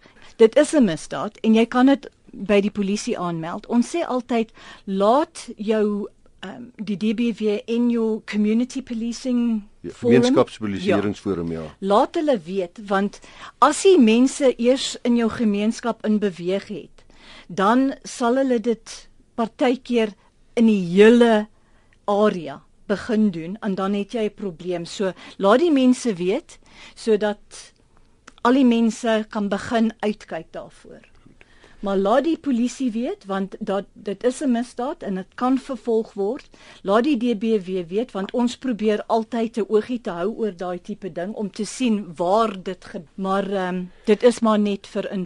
Dit 0.41 0.57
is 0.57 0.73
'n 0.73 0.89
misdaad 0.89 1.37
en 1.45 1.55
jy 1.55 1.67
kan 1.67 1.93
dit 1.93 2.09
by 2.33 2.63
die 2.65 2.73
polisie 2.73 3.19
aanmeld. 3.19 3.67
Ons 3.67 3.93
sê 3.93 4.09
altyd 4.09 4.57
laat 4.87 5.51
jou 5.57 6.09
um, 6.41 6.73
die 6.77 6.97
DBW 6.97 7.61
in 7.67 7.91
jou 7.91 8.23
community 8.25 8.81
policing 8.81 9.69
ja, 9.85 9.95
gemeenskapspoliseringsforum 10.01 11.53
ja. 11.53 11.63
ja. 11.63 11.73
Laat 11.79 12.19
hulle 12.19 12.39
weet 12.47 12.81
want 12.89 13.21
as 13.65 13.83
die 13.87 13.99
mense 14.01 14.55
eers 14.57 14.95
in 15.03 15.17
jou 15.21 15.31
gemeenskap 15.31 16.05
in 16.09 16.19
beweeg 16.23 16.69
het, 16.73 17.05
dan 17.49 17.93
sal 18.03 18.41
hulle 18.43 18.61
dit 18.61 18.95
partykeer 19.39 20.15
in 20.57 20.71
die 20.71 20.83
hele 20.95 21.47
area 22.11 22.61
begin 22.89 23.31
doen 23.33 23.57
en 23.65 23.75
dan 23.75 23.95
het 23.97 24.13
jy 24.13 24.29
'n 24.29 24.35
probleem. 24.35 24.85
So 24.85 25.13
laat 25.37 25.61
die 25.61 25.73
mense 25.73 26.15
weet 26.15 26.59
sodat 26.95 27.73
al 28.43 28.53
die 28.53 28.69
mense 28.69 29.25
kan 29.29 29.49
begin 29.49 29.93
uitkyk 30.01 30.53
daarvoor 30.53 31.14
maar 31.85 32.01
laat 32.01 32.25
die 32.25 32.39
polisie 32.41 32.91
weet 32.93 33.27
want 33.29 33.57
dat 33.61 33.85
dit 33.93 34.25
is 34.25 34.41
'n 34.41 34.51
misdaad 34.51 35.03
en 35.03 35.15
dit 35.15 35.35
kan 35.35 35.59
vervolg 35.59 36.13
word. 36.13 36.49
Laat 36.83 37.05
die 37.05 37.17
DBW 37.17 37.85
weet 37.89 38.13
want 38.13 38.33
ons 38.33 38.57
probeer 38.57 39.05
altyd 39.07 39.57
'n 39.59 39.65
oogie 39.69 40.01
te 40.01 40.11
hou 40.11 40.31
oor 40.37 40.57
daai 40.57 40.81
tipe 40.83 41.13
ding 41.13 41.35
om 41.35 41.51
te 41.51 41.65
sien 41.65 42.15
waar 42.17 42.63
dit 42.63 42.85
maar 43.15 43.51
um, 43.69 43.91
dit 44.05 44.23
is 44.23 44.41
maar 44.41 44.59
net 44.59 44.87
vir 44.87 45.11
inligting. 45.11 45.25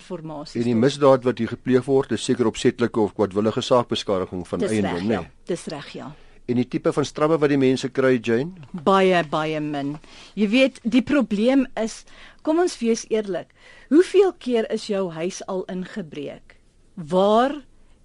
En 0.54 0.62
die 0.62 0.74
misdaad 0.74 1.24
wat 1.24 1.38
hier 1.38 1.48
gepleeg 1.48 1.84
word 1.84 2.12
is 2.12 2.24
seker 2.24 2.46
opsetlike 2.46 3.00
of 3.00 3.14
kwadwillige 3.14 3.60
saakbeskadiging 3.60 4.48
van 4.48 4.62
eiendom, 4.62 5.06
nee. 5.06 5.18
Ja, 5.18 5.30
dis 5.44 5.64
reg, 5.64 5.92
ja. 5.92 6.14
En 6.48 6.56
die 6.56 6.68
tipe 6.68 6.92
van 6.92 7.04
strawwe 7.04 7.36
wat 7.38 7.50
die 7.52 7.60
mense 7.60 7.88
kry, 7.88 8.18
Jane? 8.22 8.50
Baie 8.72 9.24
baie 9.28 9.60
min. 9.60 9.98
Jy 10.34 10.48
weet, 10.48 10.80
die 10.82 11.02
probleem 11.02 11.66
is, 11.76 12.04
kom 12.42 12.58
ons 12.58 12.78
wees 12.78 13.04
eerlik. 13.08 13.52
Hoeveel 13.88 14.32
keer 14.36 14.70
is 14.70 14.86
jou 14.86 15.08
huis 15.12 15.40
al 15.46 15.64
ingebreek 15.72 16.58
waar 16.94 17.54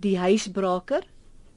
die 0.04 0.16
huisbraker 0.18 1.04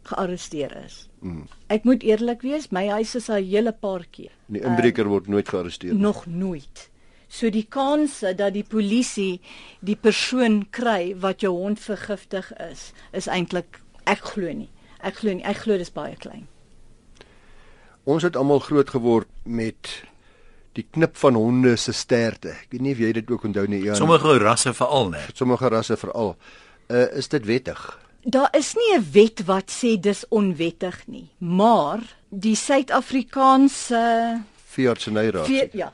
gearresteer 0.02 0.72
is? 0.84 1.06
Mm. 1.20 1.46
Ek 1.70 1.86
moet 1.86 2.02
eerlik 2.02 2.42
wees, 2.42 2.70
my 2.74 2.88
huis 2.88 3.14
is 3.14 3.28
al 3.30 3.38
'n 3.42 3.50
hele 3.50 3.72
paar 3.72 4.06
keer. 4.10 4.32
Die 4.46 4.62
inbreker 4.62 5.04
uh, 5.04 5.10
word 5.10 5.28
nooit 5.28 5.48
gearresteer 5.48 5.92
nie. 5.92 6.00
Nog 6.02 6.26
nooit. 6.26 6.90
So 7.28 7.50
die 7.50 7.66
kanse 7.68 8.34
dat 8.34 8.52
die 8.54 8.64
polisie 8.64 9.40
die 9.80 9.96
persoon 9.96 10.66
kry 10.70 11.14
wat 11.18 11.40
jou 11.40 11.52
hond 11.54 11.80
vergiftig 11.80 12.52
is, 12.70 12.92
is 13.12 13.26
eintlik 13.26 13.80
ek 14.04 14.22
glo 14.34 14.52
nie. 14.52 14.70
Ek 15.02 15.14
glo 15.14 15.34
nie. 15.34 15.44
Ek 15.44 15.56
glo 15.56 15.78
dis 15.78 15.92
baie 15.92 16.16
klein. 16.16 16.46
Ons 18.04 18.22
het 18.22 18.36
almal 18.36 18.58
groot 18.58 18.90
geword 18.90 19.28
met 19.44 20.02
die 20.76 20.86
knip 20.90 21.16
van 21.16 21.34
honde 21.34 21.76
se 21.80 21.92
sterte. 21.96 22.54
Ek 22.64 22.72
weet 22.74 22.84
nie 22.84 22.94
of 22.96 23.02
jy 23.02 23.12
dit 23.16 23.30
ook 23.30 23.44
onthou 23.48 23.66
nie, 23.70 23.82
Jan. 23.84 23.96
Sommige 23.98 24.38
rasse 24.42 24.74
veral, 24.76 25.10
né? 25.14 25.22
Sommige 25.34 25.70
rasse 25.72 25.96
veral. 25.96 26.36
Uh 26.88 27.06
is 27.18 27.28
dit 27.32 27.44
wettig? 27.48 27.84
Daar 28.26 28.50
is 28.58 28.74
nie 28.74 28.98
'n 28.98 29.06
wet 29.12 29.44
wat 29.46 29.70
sê 29.70 30.00
dis 30.00 30.24
onwettig 30.28 31.06
nie, 31.06 31.28
maar 31.38 32.00
die 32.28 32.56
Suid-Afrikaanse 32.56 34.42
Veeartsenyraad 34.66 35.72
ja 35.72 35.92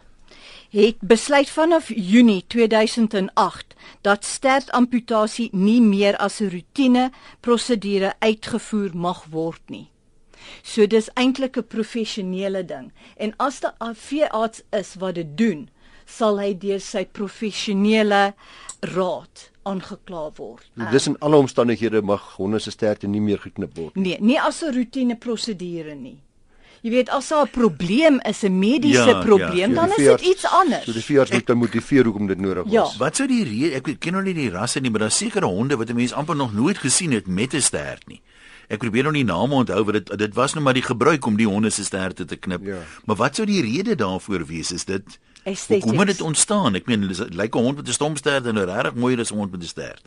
het 0.73 0.97
besluit 1.01 1.51
vanaf 1.51 1.89
Junie 1.95 2.45
2008 2.47 3.75
dat 4.01 4.25
stertamputasie 4.25 5.49
nie 5.53 5.81
meer 5.81 6.17
as 6.17 6.41
'n 6.41 6.49
roetine 6.49 7.11
prosedure 7.41 8.15
uitgevoer 8.19 8.91
mag 8.95 9.25
word 9.31 9.61
nie. 9.67 9.92
So 10.63 10.87
dis 10.87 11.09
eintlik 11.15 11.57
'n 11.57 11.67
professionele 11.67 12.65
ding. 12.65 12.93
En 13.17 13.35
as 13.37 13.61
daar 13.61 13.75
'n 13.81 13.95
veearts 13.95 14.63
is 14.71 14.95
wat 14.95 15.15
dit 15.15 15.37
doen, 15.37 15.69
sal 16.07 16.39
hy 16.39 16.53
deur 16.59 16.81
sy 16.81 17.05
professionele 17.05 18.35
raad 18.81 19.51
aangekla 19.63 20.31
word. 20.37 20.67
So, 20.77 20.91
dis 20.91 21.07
in 21.07 21.17
alle 21.21 21.37
omstandighede 21.37 22.03
mag 22.03 22.37
honde 22.37 22.59
se 22.59 22.71
sterte 22.71 23.07
nie 23.07 23.21
meer 23.21 23.39
geknip 23.39 23.77
word 23.79 23.97
nie. 23.97 24.03
Nee, 24.03 24.19
nie 24.21 24.41
as 24.41 24.63
'n 24.63 24.75
roetine 24.75 25.17
prosedure 25.17 25.95
nie. 25.95 26.21
Jy 26.83 26.91
weet 26.91 27.11
as 27.15 27.29
daar 27.31 27.47
'n 27.47 27.51
probleem 27.51 28.21
is, 28.27 28.43
'n 28.43 28.59
mediese 28.59 28.99
ja, 28.99 29.07
ja. 29.07 29.25
probleem, 29.25 29.71
ja. 29.71 29.75
dan 29.75 29.89
is 29.89 29.97
dit 29.97 30.21
iets 30.21 30.47
anders. 30.47 30.85
So 30.85 30.93
die 30.93 31.03
veearts 31.03 31.31
moet 31.31 31.47
dan 31.47 31.57
motiveer 31.57 32.05
hoekom 32.05 32.27
dit 32.27 32.39
nodig 32.39 32.65
ja. 32.67 32.83
is. 32.85 32.97
Wat 32.97 33.17
sou 33.17 33.29
die 33.29 33.45
rede, 33.45 33.75
ek 33.75 34.01
ken 34.01 34.12
nog 34.12 34.23
nie 34.23 34.35
die 34.35 34.51
rasse 34.51 34.81
nie, 34.81 34.91
maar 34.91 35.01
daar 35.07 35.11
sekerre 35.11 35.47
honde 35.47 35.77
wat 35.77 35.89
'n 35.91 35.95
mens 35.95 36.12
amper 36.12 36.37
nog 36.37 36.53
nooit 36.53 36.79
gesien 36.79 37.12
het 37.12 37.27
met 37.27 37.55
'n 37.55 37.61
stert 37.61 38.07
nie. 38.09 38.21
Ek 38.69 38.79
probeer 38.79 39.03
nou 39.03 39.15
nie 39.15 39.25
name 39.25 39.55
onthou 39.55 39.85
wat 39.85 39.95
dit 39.95 40.19
dit 40.19 40.35
was 40.35 40.53
nou 40.53 40.65
maar 40.65 40.75
die 40.75 40.83
gebruik 40.83 41.27
om 41.27 41.37
die 41.37 41.47
honde 41.47 41.71
se 41.71 41.85
sterte 41.85 42.25
te 42.25 42.37
knip. 42.37 42.65
Ja. 42.65 42.79
Maar 43.05 43.17
wat 43.17 43.35
sou 43.35 43.47
die 43.47 43.62
rede 43.62 43.95
daarvoor 43.95 44.47
wees? 44.47 44.73
Is 44.73 44.85
dit 44.85 45.19
Aesthetics. 45.45 45.85
Hoe 45.85 45.97
kom 45.97 46.07
dit 46.07 46.21
ontstaan? 46.21 46.75
Ek 46.75 46.87
meen, 46.87 47.07
dit 47.09 47.35
lyk 47.35 47.55
'n 47.55 47.59
hond 47.59 47.77
met 47.77 47.89
'n 47.89 47.93
stompstert 47.93 48.47
en 48.47 48.55
'n 48.55 48.65
regtig 48.65 48.95
mooi 48.95 49.17
is 49.17 49.31
'n 49.33 49.37
hond 49.37 49.51
met 49.51 49.62
'n 49.62 49.67
stert. 49.67 50.03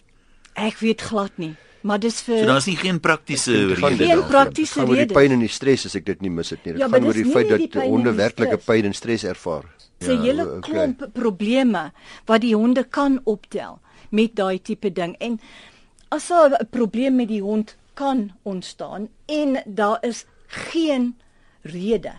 Ek 0.53 0.77
weet 0.77 1.01
glad 1.01 1.31
nie, 1.35 1.55
maar 1.85 2.01
dis 2.01 2.17
vir 2.25 2.39
So 2.41 2.49
daar's 2.49 2.67
nie 2.69 2.77
geen 2.81 2.99
praktiese 2.99 3.53
rede 3.77 4.09
Geen 4.09 4.25
praktiese 4.27 4.73
Dit 4.73 4.81
gaan 4.81 4.89
oor 4.89 5.01
die 5.03 5.17
pyn 5.19 5.37
en 5.37 5.43
die 5.45 5.51
stres 5.53 5.85
as 5.85 5.95
ek 5.99 6.05
dit 6.09 6.21
nie 6.25 6.33
mis 6.33 6.49
het 6.53 6.63
nie. 6.65 6.73
Dit 6.73 6.81
Ja, 6.81 6.89
gaan 6.89 7.01
maar 7.01 7.09
oor 7.11 7.19
die 7.21 7.31
feit 7.31 7.49
die 7.51 7.67
dat 7.69 7.83
en 7.83 7.89
honde 7.93 8.13
die 8.13 8.21
werklike 8.23 8.57
pyn 8.65 8.89
en 8.89 8.97
stres 8.97 9.23
ervaar. 9.23 9.69
se 9.99 10.11
ja, 10.11 10.21
hele 10.21 10.45
okay. 10.45 10.59
klomp 10.61 11.05
probleme 11.13 11.91
wat 12.25 12.41
die 12.41 12.55
honde 12.55 12.83
kan 12.83 13.19
optel 13.23 13.79
met 14.09 14.35
daai 14.35 14.59
tipe 14.61 14.91
ding. 14.91 15.15
En 15.19 15.39
as 16.09 16.27
daar 16.27 16.57
'n 16.59 16.67
probleem 16.69 17.15
met 17.15 17.27
die 17.27 17.41
hond 17.41 17.75
kan 17.93 18.31
ontstaan 18.43 19.09
en 19.25 19.61
daar 19.65 19.97
is 20.01 20.25
geen 20.47 21.15
rede 21.61 22.13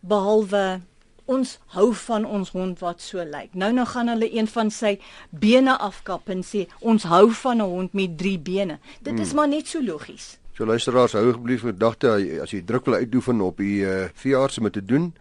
behalwe 0.00 0.80
ons 1.26 1.58
hou 1.74 1.92
van 1.94 2.24
ons 2.24 2.50
hond 2.50 2.78
wat 2.78 3.00
so 3.02 3.24
lyk. 3.24 3.54
Nou 3.54 3.72
nou 3.72 3.86
gaan 3.86 4.08
hulle 4.08 4.28
een 4.32 4.46
van 4.46 4.70
sy 4.70 4.98
bene 5.30 5.78
afkap 5.78 6.28
en 6.28 6.42
sê 6.42 6.66
ons 6.80 7.02
hou 7.02 7.30
van 7.42 7.56
'n 7.56 7.70
hond 7.70 7.92
met 7.94 8.18
3 8.18 8.38
bene. 8.38 8.78
Dit 9.02 9.12
Hmm. 9.14 9.22
is 9.22 9.32
maar 9.34 9.48
net 9.48 9.66
so 9.68 9.82
logies. 9.82 10.38
So 10.56 10.64
luisteraars, 10.64 11.12
hou 11.12 11.28
asseblief 11.28 11.60
gedagte 11.60 12.40
as 12.42 12.50
jy 12.50 12.62
druk 12.64 12.84
wil 12.84 12.94
uitoefen 12.94 13.40
op 13.40 13.56
die 13.56 13.80
uh, 13.84 14.08
veearts 14.14 14.58
om 14.58 14.70
te 14.70 14.84
doen. 14.84 15.12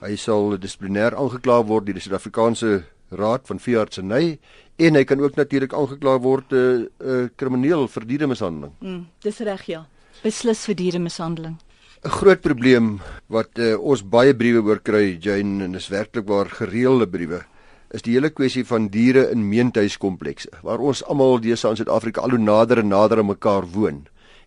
Hy 0.00 0.16
sal 0.16 0.58
dissiplinêr 0.58 1.14
aangekla 1.14 1.64
word 1.64 1.86
deur 1.86 1.94
die 1.94 2.02
Suid-Afrikaanse 2.02 2.82
Raad 3.10 3.46
van 3.46 3.58
Veeartseny 3.58 4.38
en 4.76 4.94
hy 4.94 5.04
kan 5.04 5.20
ook 5.20 5.36
natuurlik 5.36 5.72
aangekla 5.72 6.18
word 6.18 6.50
'n 6.52 6.56
uh, 6.56 7.06
uh, 7.22 7.28
krimineel 7.36 7.88
vir 7.88 8.06
dieremishandeling. 8.06 8.72
Mm, 8.80 9.06
dis 9.20 9.38
reg 9.38 9.66
ja. 9.66 9.86
Beslis 10.22 10.64
vir 10.64 10.74
dieremishandeling. 10.74 11.56
'n 12.02 12.10
Groot 12.10 12.40
probleem 12.40 12.98
wat 13.30 13.58
uh, 13.62 13.78
ons 13.78 14.02
baie 14.02 14.34
briewe 14.34 14.58
oor 14.66 14.80
kry, 14.82 15.18
Jane, 15.22 15.62
en 15.64 15.72
dis 15.72 15.86
werklik 15.86 16.26
waar 16.26 16.48
gereelde 16.50 17.06
briewe 17.06 17.44
is 17.94 18.02
die 18.02 18.14
hele 18.16 18.30
kwessie 18.32 18.64
van 18.66 18.88
diere 18.90 19.28
in 19.30 19.44
meentuiskomplekse 19.46 20.50
waar 20.66 20.80
ons 20.80 21.04
almal 21.04 21.38
deesdae 21.38 21.70
in 21.70 21.78
Suid-Afrika 21.78 22.24
al 22.24 22.34
hoe 22.34 22.40
nader 22.42 22.80
en 22.82 22.88
nader 22.90 23.20
aan 23.20 23.28
mekaar 23.28 23.68
woon 23.70 24.00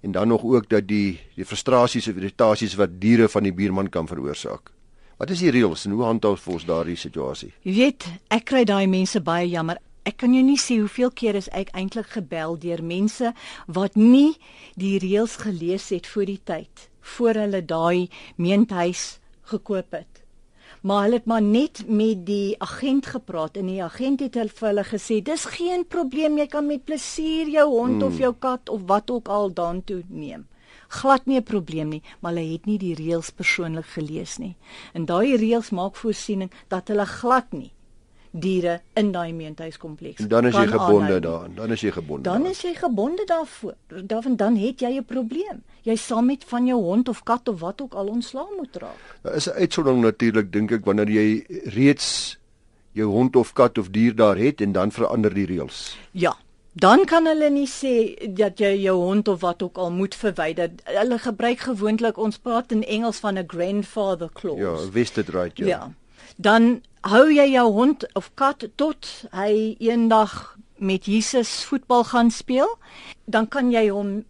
en 0.04 0.12
dan 0.12 0.28
nog 0.28 0.44
ook 0.44 0.68
dat 0.70 0.88
die 0.90 1.20
die 1.38 1.46
frustrasies 1.48 2.10
of 2.12 2.20
irritasies 2.20 2.76
wat 2.76 2.98
diere 3.00 3.30
van 3.32 3.48
die 3.48 3.54
buurman 3.56 3.90
kan 3.90 4.08
veroorsaak. 4.08 4.74
Wat 5.18 5.32
is 5.32 5.40
die 5.40 5.54
reëls 5.56 5.86
en 5.86 5.96
hoe 5.96 6.04
handhaaf 6.04 6.48
ons 6.52 6.66
daardie 6.68 6.98
situasie? 7.00 7.54
Jy 7.64 7.76
weet, 7.78 8.10
ek 8.36 8.50
kry 8.52 8.66
daai 8.68 8.88
mense 8.92 9.22
baie 9.24 9.48
jammer. 9.48 9.80
Ek 10.04 10.20
kan 10.20 10.36
jou 10.36 10.44
nie 10.44 10.60
sê 10.60 10.82
hoeveel 10.82 11.14
keer 11.16 11.40
is 11.40 11.48
ek 11.56 11.72
eintlik 11.72 12.12
gebel 12.18 12.60
deur 12.60 12.84
mense 12.84 13.32
wat 13.72 13.96
nie 13.96 14.36
die 14.76 14.98
reëls 15.00 15.40
gelees 15.48 15.88
het 15.96 16.12
voor 16.12 16.28
die 16.28 16.42
tyd 16.44 16.90
voor 17.14 17.40
hulle 17.44 17.62
daai 17.66 18.10
meentuis 18.36 19.20
gekoop 19.52 19.92
het. 19.92 20.24
Maar 20.86 21.04
hulle 21.04 21.20
het 21.20 21.26
maar 21.26 21.42
net 21.42 21.84
met 21.88 22.26
die 22.26 22.56
agent 22.62 23.06
gepraat 23.14 23.58
en 23.58 23.70
die 23.70 23.84
agent 23.84 24.22
het 24.26 24.38
hulle 24.38 24.54
vir 24.58 24.68
hulle 24.70 24.86
gesê 24.90 25.22
dis 25.26 25.46
geen 25.58 25.86
probleem 25.86 26.38
jy 26.38 26.48
kan 26.50 26.68
met 26.68 26.86
plesier 26.86 27.50
jou 27.50 27.70
hond 27.70 28.02
hmm. 28.02 28.10
of 28.10 28.20
jou 28.22 28.34
kat 28.48 28.70
of 28.70 28.86
wat 28.92 29.12
ook 29.12 29.28
al 29.28 29.54
daartoe 29.54 30.04
neem. 30.08 30.48
Glad 30.88 31.26
nie 31.26 31.40
'n 31.40 31.44
probleem 31.44 31.90
nie, 31.90 32.04
maar 32.20 32.34
hulle 32.34 32.52
het 32.52 32.66
nie 32.66 32.78
die 32.78 32.96
reëls 32.96 33.32
persoonlik 33.32 33.86
gelees 33.86 34.38
nie. 34.38 34.56
En 34.94 35.06
daai 35.06 35.38
reëls 35.38 35.70
maak 35.70 35.96
voorsiening 35.96 36.52
dat 36.68 36.88
hulle 36.88 37.06
glad 37.06 37.52
nie 37.52 37.75
diere 38.40 38.82
in 38.94 39.12
daai 39.12 39.34
meentuiskompleks 39.34 40.20
En 40.20 40.28
dan 40.28 40.46
is 40.46 40.56
jy 40.56 40.68
gebonde 40.68 41.20
daaraan. 41.20 41.56
Dan 41.56 41.72
is 41.72 41.82
jy 41.82 41.92
gebonde. 41.92 42.24
Dan 42.24 42.46
is 42.46 42.62
jy 42.62 42.74
gebonde 42.76 43.26
daarvoor. 43.26 43.74
Daarvan 43.88 44.36
dan 44.36 44.56
het 44.56 44.80
jy 44.80 44.98
'n 44.98 45.06
probleem. 45.06 45.64
Jy 45.82 45.96
sal 45.96 46.22
met 46.22 46.44
van 46.44 46.66
jou 46.66 46.82
hond 46.82 47.10
of 47.10 47.24
kat 47.24 47.48
of 47.48 47.60
wat 47.60 47.82
ook 47.82 47.94
al 47.94 48.08
ontslaa 48.08 48.48
moet 48.58 48.76
raak. 48.76 49.18
Daar 49.22 49.36
is 49.36 49.48
'n 49.48 49.58
uitsondering 49.60 50.02
natuurlik 50.02 50.52
dink 50.52 50.72
ek 50.72 50.86
wanneer 50.86 51.10
jy 51.10 51.46
reeds 51.64 52.38
jou 52.92 53.10
hond 53.12 53.36
of 53.36 53.54
kat 53.54 53.78
of 53.78 53.90
dier 53.90 54.16
daar 54.16 54.38
het 54.38 54.62
en 54.62 54.72
dan 54.72 54.92
verander 54.92 55.34
die 55.34 55.46
reëls. 55.46 55.98
Ja. 56.12 56.36
Dan 56.76 57.06
kan 57.06 57.26
hulle 57.26 57.50
nie 57.50 57.70
sê 57.72 58.16
dat 58.36 58.60
jy 58.60 58.74
jou 58.84 58.98
hond 59.00 59.28
of 59.28 59.40
wat 59.42 59.64
ook 59.64 59.78
al 59.78 59.92
moet 59.92 60.16
verwyder. 60.16 60.72
Hulle 60.84 61.18
gebruik 61.18 61.60
gewoonlik 61.60 62.18
ons 62.18 62.38
praat 62.38 62.72
in 62.72 62.84
Engels 62.84 63.18
van 63.24 63.38
'n 63.40 63.48
grandfather 63.48 64.30
clause. 64.34 64.60
Ja, 64.62 64.92
vested 64.92 65.30
right 65.30 65.58
ja. 65.58 65.66
Ja. 65.66 65.94
Dan 66.38 66.82
hou 67.02 67.26
jy 67.34 67.52
jou 67.52 67.72
hond 67.72 68.06
of 68.14 68.32
kat 68.34 68.68
tot 68.76 69.10
hy 69.32 69.76
eendag 69.80 70.58
met 70.78 71.06
Jesus 71.06 71.64
voetbal 71.64 72.04
gaan 72.04 72.32
speel, 72.32 72.78
dan 73.26 73.48
kan 73.48 73.72
jy 73.72 73.88
hom 73.90 74.24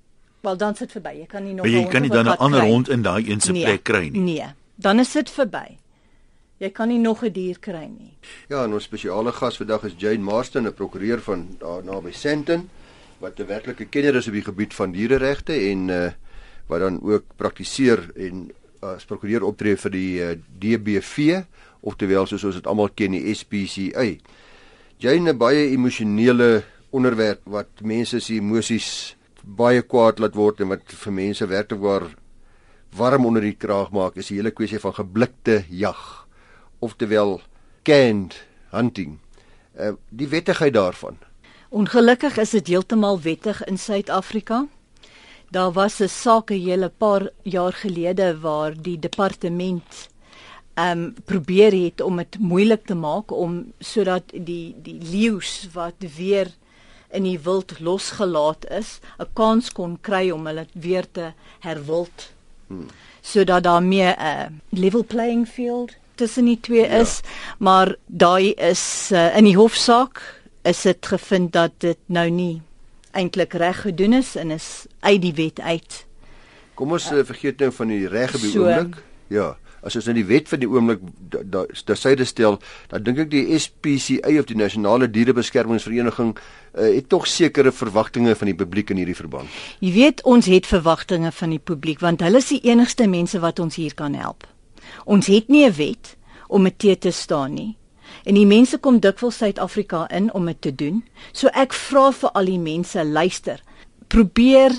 wel 0.45 0.57
dan 0.57 0.75
sit 0.75 0.91
verby. 0.91 1.15
Jy 1.23 1.25
kan 1.25 1.43
nie 1.43 1.53
nog 1.53 1.65
'n 1.65 1.69
jy 1.69 1.79
hond 1.79 1.91
kan 1.91 2.01
nie 2.01 2.09
dan 2.09 2.27
'n 2.27 2.37
ander 2.37 2.59
kry. 2.59 2.69
hond 2.69 2.89
in 2.89 3.01
daai 3.01 3.29
een 3.29 3.41
se 3.41 3.51
plek 3.51 3.83
kry 3.83 4.09
nie. 4.09 4.21
Nee, 4.21 4.53
dan 4.75 4.99
is 4.99 5.11
dit 5.11 5.29
verby. 5.29 5.77
Jy 6.57 6.69
kan 6.69 6.87
nie 6.87 6.99
nog 6.99 7.23
'n 7.23 7.31
dier 7.31 7.59
kry 7.59 7.89
nie. 7.99 8.13
Ja, 8.47 8.63
en 8.63 8.73
ons 8.73 8.83
spesiale 8.83 9.31
gas 9.31 9.57
vandag 9.57 9.83
is 9.83 9.93
Jane 9.97 10.23
Marston, 10.23 10.67
'n 10.67 10.73
prokureur 10.73 11.21
van 11.21 11.55
daar 11.59 11.83
naby 11.83 12.11
Sandton 12.11 12.69
wat 13.19 13.39
'n 13.39 13.45
werklike 13.45 13.85
kenner 13.85 14.15
is 14.15 14.27
op 14.27 14.33
die 14.33 14.43
gebied 14.43 14.73
van 14.73 14.91
diereregte 14.91 15.53
en 15.53 15.89
uh 15.89 16.11
wat 16.67 16.79
dan 16.79 16.99
ook 17.01 17.23
praktiseer 17.35 18.09
en 18.15 18.51
uh, 18.81 18.95
as 18.95 19.05
prokureur 19.05 19.43
optree 19.43 19.77
vir 19.77 19.91
die 19.91 20.11
uh, 20.21 20.31
DBV, 20.59 21.43
oftewel 21.85 22.27
soos 22.27 22.43
ons 22.43 22.57
dit 22.59 22.67
almal 22.67 22.91
ken 22.97 23.15
die 23.15 23.33
SPCA. 23.33 24.07
Jane 24.97 25.31
'n 25.31 25.37
baie 25.37 25.71
emosionele 25.71 26.63
onderwerp 26.91 27.41
wat 27.45 27.81
mense 27.81 28.19
se 28.19 28.35
emosies 28.35 29.15
baie 29.43 29.81
kwaad 29.81 30.19
laat 30.19 30.35
word 30.35 30.61
en 30.61 30.71
wat 30.73 30.93
vir 31.03 31.13
mense 31.13 31.45
werklik 31.47 31.81
waar 31.81 32.07
warm 32.97 33.25
onder 33.25 33.41
die 33.41 33.57
kraag 33.59 33.91
maak 33.91 34.17
is 34.17 34.31
die 34.31 34.39
hele 34.39 34.51
kwessie 34.51 34.79
van 34.79 34.93
geblikte 34.93 35.63
jag 35.69 36.27
oftewel 36.79 37.41
canned 37.83 38.35
hunting. 38.71 39.19
Uh 39.75 39.93
die 40.09 40.27
wettigheid 40.27 40.73
daarvan. 40.73 41.17
Ongelukkig 41.69 42.37
is 42.37 42.55
dit 42.55 42.67
heeltemal 42.67 43.19
wettig 43.21 43.63
in 43.67 43.77
Suid-Afrika. 43.77 44.65
Daar 45.51 45.71
was 45.71 45.99
'n 46.01 46.07
saak 46.07 46.51
'n 46.51 46.61
hele 46.61 46.89
paar 46.89 47.29
jaar 47.43 47.73
gelede 47.73 48.39
waar 48.39 48.73
die 48.81 48.99
departement 48.99 50.09
um, 50.79 51.13
probeer 51.25 51.71
het 51.83 52.01
om 52.01 52.17
dit 52.17 52.39
moeilik 52.39 52.85
te 52.85 52.95
maak 52.95 53.31
om 53.31 53.71
sodat 53.79 54.23
die 54.33 54.75
die 54.83 54.99
leeu's 55.11 55.67
wat 55.73 55.95
weer 56.17 56.51
in 57.09 57.23
die 57.23 57.39
wild 57.39 57.79
losgelaat 57.79 58.65
is, 58.69 58.99
'n 59.19 59.27
kans 59.33 59.71
kon 59.71 59.97
kry 60.01 60.31
om 60.31 60.45
hulle 60.45 60.65
weer 60.73 61.05
te 61.11 61.31
herwild. 61.59 62.31
Hmm. 62.67 62.87
Sodat 63.21 63.63
daar 63.63 63.83
meer 63.83 64.15
'n 64.19 64.21
uh, 64.21 64.47
level 64.69 65.03
playing 65.03 65.47
field 65.47 65.91
tussen 66.15 66.45
die 66.45 66.59
twee 66.59 66.87
Ja. 66.87 66.99
is, 67.01 67.21
maar 67.57 67.95
daai 68.05 68.51
is 68.53 69.09
uh, 69.11 69.37
in 69.37 69.43
die 69.43 69.55
hofsaak 69.55 70.41
is 70.63 70.81
dit 70.81 71.05
gevind 71.05 71.51
dat 71.53 71.71
dit 71.77 71.97
nou 72.05 72.29
nie 72.29 72.61
eintlik 73.11 73.53
reg 73.53 73.81
gedoen 73.81 74.13
is 74.13 74.35
en 74.35 74.51
is 74.51 74.85
uit 74.99 75.21
die 75.21 75.33
wet 75.33 75.59
uit. 75.59 76.05
Kom 76.73 76.91
ons 76.91 77.11
uh, 77.11 77.23
vergeet 77.23 77.59
nou 77.59 77.71
van 77.71 77.87
die 77.87 78.07
reg 78.07 78.35
op 78.35 78.41
die 78.41 78.51
So. 78.51 78.65
oomblik. 78.65 79.03
Ja, 79.27 79.57
as 79.85 79.95
ons 79.99 80.09
in 80.11 80.17
die 80.17 80.25
wet 80.25 80.49
van 80.49 80.61
die 80.61 80.69
oomblik 80.69 81.03
daar 81.29 81.97
syde 81.97 82.25
stel, 82.25 82.59
dan 82.91 83.05
dink 83.05 83.21
ek 83.25 83.31
die 83.31 83.45
SPCA 83.59 84.33
of 84.39 84.49
die 84.49 84.57
Nasionale 84.57 85.09
Dierebeskermingsvereniging 85.11 86.33
uh, 86.35 86.89
het 86.89 87.09
tog 87.09 87.27
sekere 87.29 87.71
verwagtinge 87.71 88.35
van 88.35 88.51
die 88.51 88.57
publiek 88.57 88.91
in 88.93 89.01
hierdie 89.01 89.17
verband. 89.17 89.49
Jy 89.85 89.93
weet 89.95 90.25
ons 90.25 90.49
het 90.49 90.67
verwagtinge 90.69 91.31
van 91.31 91.55
die 91.55 91.61
publiek 91.61 92.01
want 92.03 92.25
hulle 92.25 92.41
is 92.41 92.51
die 92.53 92.61
enigste 92.65 93.07
mense 93.07 93.39
wat 93.43 93.61
ons 93.61 93.77
hier 93.79 93.93
kan 93.93 94.17
help. 94.17 94.47
Ons 95.05 95.27
het 95.27 95.49
nie 95.49 95.65
'n 95.65 95.73
wet 95.77 96.15
om 96.47 96.63
dit 96.63 97.01
te 97.01 97.11
staan 97.11 97.53
nie. 97.53 97.75
En 98.23 98.33
die 98.33 98.45
mense 98.45 98.77
kom 98.77 98.99
dikwels 98.99 99.37
Suid-Afrika 99.37 100.07
in 100.09 100.33
om 100.33 100.45
dit 100.45 100.61
te 100.61 100.75
doen. 100.75 101.03
So 101.31 101.47
ek 101.53 101.73
vra 101.73 102.11
vir 102.11 102.31
al 102.31 102.45
die 102.45 102.59
mense, 102.59 103.03
luister. 103.03 103.61
Probeer 104.07 104.71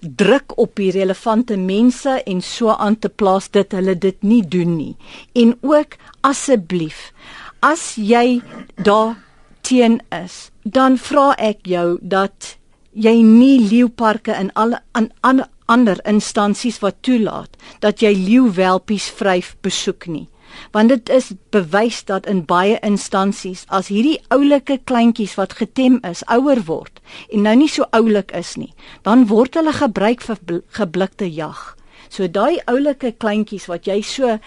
druk 0.00 0.56
op 0.58 0.76
die 0.80 0.90
relevante 0.90 1.56
mense 1.56 2.22
en 2.24 2.40
so 2.42 2.72
aan 2.72 2.98
te 2.98 3.08
plaas 3.08 3.50
dat 3.50 3.72
hulle 3.76 3.96
dit 3.98 4.22
nie 4.22 4.42
doen 4.42 4.76
nie. 4.76 4.96
En 5.32 5.56
ook 5.60 5.96
asseblief, 6.26 7.12
as 7.60 7.94
jy 7.96 8.40
daar 8.76 9.16
teen 9.60 10.00
is, 10.14 10.50
dan 10.62 10.98
vra 10.98 11.34
ek 11.38 11.66
jou 11.68 11.98
dat 12.00 12.56
jy 12.92 13.20
nie 13.22 13.60
leeuparke 13.60 14.34
in 14.34 14.50
alle 14.58 14.80
aan, 14.92 15.10
aan 15.20 15.44
ander 15.70 16.00
instansies 16.08 16.80
wat 16.82 16.98
toelaat 17.06 17.54
dat 17.84 18.02
jy 18.02 18.10
leeuwelpies 18.16 19.06
vryf 19.14 19.54
besoek 19.62 20.08
nie 20.10 20.26
want 20.72 20.88
dit 20.88 21.08
is 21.08 21.32
bewys 21.50 22.04
dat 22.04 22.26
in 22.26 22.44
baie 22.44 22.78
instansies 22.86 23.64
as 23.68 23.88
hierdie 23.88 24.18
oulike 24.28 24.78
kleintjies 24.84 25.34
wat 25.40 25.52
getem 25.58 25.98
is 26.10 26.22
ouer 26.26 26.62
word 26.66 27.00
en 27.32 27.42
nou 27.46 27.54
nie 27.56 27.68
so 27.68 27.86
oulik 27.96 28.32
is 28.36 28.56
nie 28.56 28.72
dan 29.06 29.26
word 29.30 29.54
hulle 29.54 29.72
gebruik 29.72 30.20
vir 30.20 30.38
bl- 30.46 30.64
geblikte 30.76 31.28
jag. 31.34 31.76
So 32.10 32.26
daai 32.26 32.58
oulike 32.66 33.12
kleintjies 33.22 33.68
wat 33.70 33.86
jy 33.86 34.00
so 34.02 34.38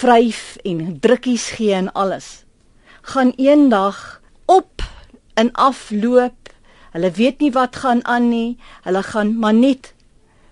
vryf 0.00 0.56
en 0.64 0.98
drukkies 1.02 1.50
gee 1.58 1.74
en 1.74 1.92
alles 1.92 2.44
gaan 3.02 3.32
eendag 3.36 4.20
op 4.46 4.82
en 5.34 5.52
afloop 5.52 6.52
hulle 6.92 7.10
weet 7.16 7.40
nie 7.40 7.52
wat 7.54 7.76
gaan 7.82 8.04
aan 8.04 8.28
nie. 8.30 8.58
Hulle 8.82 9.02
gaan 9.02 9.38
maar 9.38 9.54
net 9.54 9.94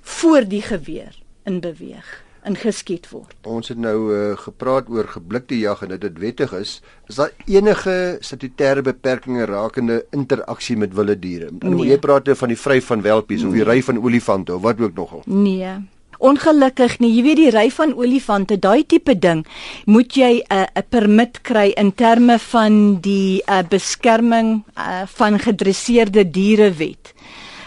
voor 0.03 0.47
die 0.49 0.63
geweer 0.63 1.15
in 1.45 1.61
beweeg 1.61 2.28
in 2.45 2.57
geskiet 2.57 3.09
word. 3.11 3.35
Ons 3.43 3.69
het 3.73 3.79
nou 3.79 3.97
uh, 4.15 4.37
gepraat 4.39 4.89
oor 4.89 5.09
geblikte 5.09 5.59
jag 5.59 5.83
en 5.83 5.89
dit 5.95 6.01
dit 6.01 6.19
wettig 6.19 6.53
is. 6.53 6.79
Is 7.09 7.21
daar 7.21 7.33
enige 7.47 8.19
statutêre 8.21 8.83
beperkings 8.83 9.49
rakende 9.49 10.05
interaksie 10.11 10.77
met 10.77 10.95
wilde 10.95 11.19
diere? 11.19 11.51
Nee. 11.61 11.91
Jy 11.93 11.99
praat 11.99 12.27
nou 12.27 12.37
van 12.37 12.49
die 12.55 12.59
vry 12.59 12.81
van 12.81 13.03
welpies 13.03 13.43
nee. 13.43 13.51
of 13.51 13.55
die 13.55 13.69
ry 13.69 13.83
van 13.83 14.03
olifante 14.03 14.55
of 14.55 14.63
wat 14.63 14.81
ook 14.81 14.95
nogal. 14.95 15.23
Nee. 15.27 15.77
Ongelukkig 16.19 16.97
nie. 16.99 17.13
Jy 17.15 17.23
weet 17.23 17.39
die 17.39 17.51
ry 17.55 17.69
van 17.71 17.93
olifante, 17.95 18.57
daai 18.59 18.83
tipe 18.91 19.15
ding, 19.15 19.45
moet 19.87 20.17
jy 20.19 20.43
'n 20.43 20.55
uh, 20.55 20.67
'n 20.75 20.87
permit 20.91 21.41
kry 21.43 21.71
in 21.77 21.95
terme 21.95 22.39
van 22.39 22.99
die 23.01 23.43
uh, 23.47 23.63
beskerming 23.63 24.65
uh, 24.75 25.07
van 25.07 25.39
gedresseerde 25.39 26.31
dierewet. 26.31 27.15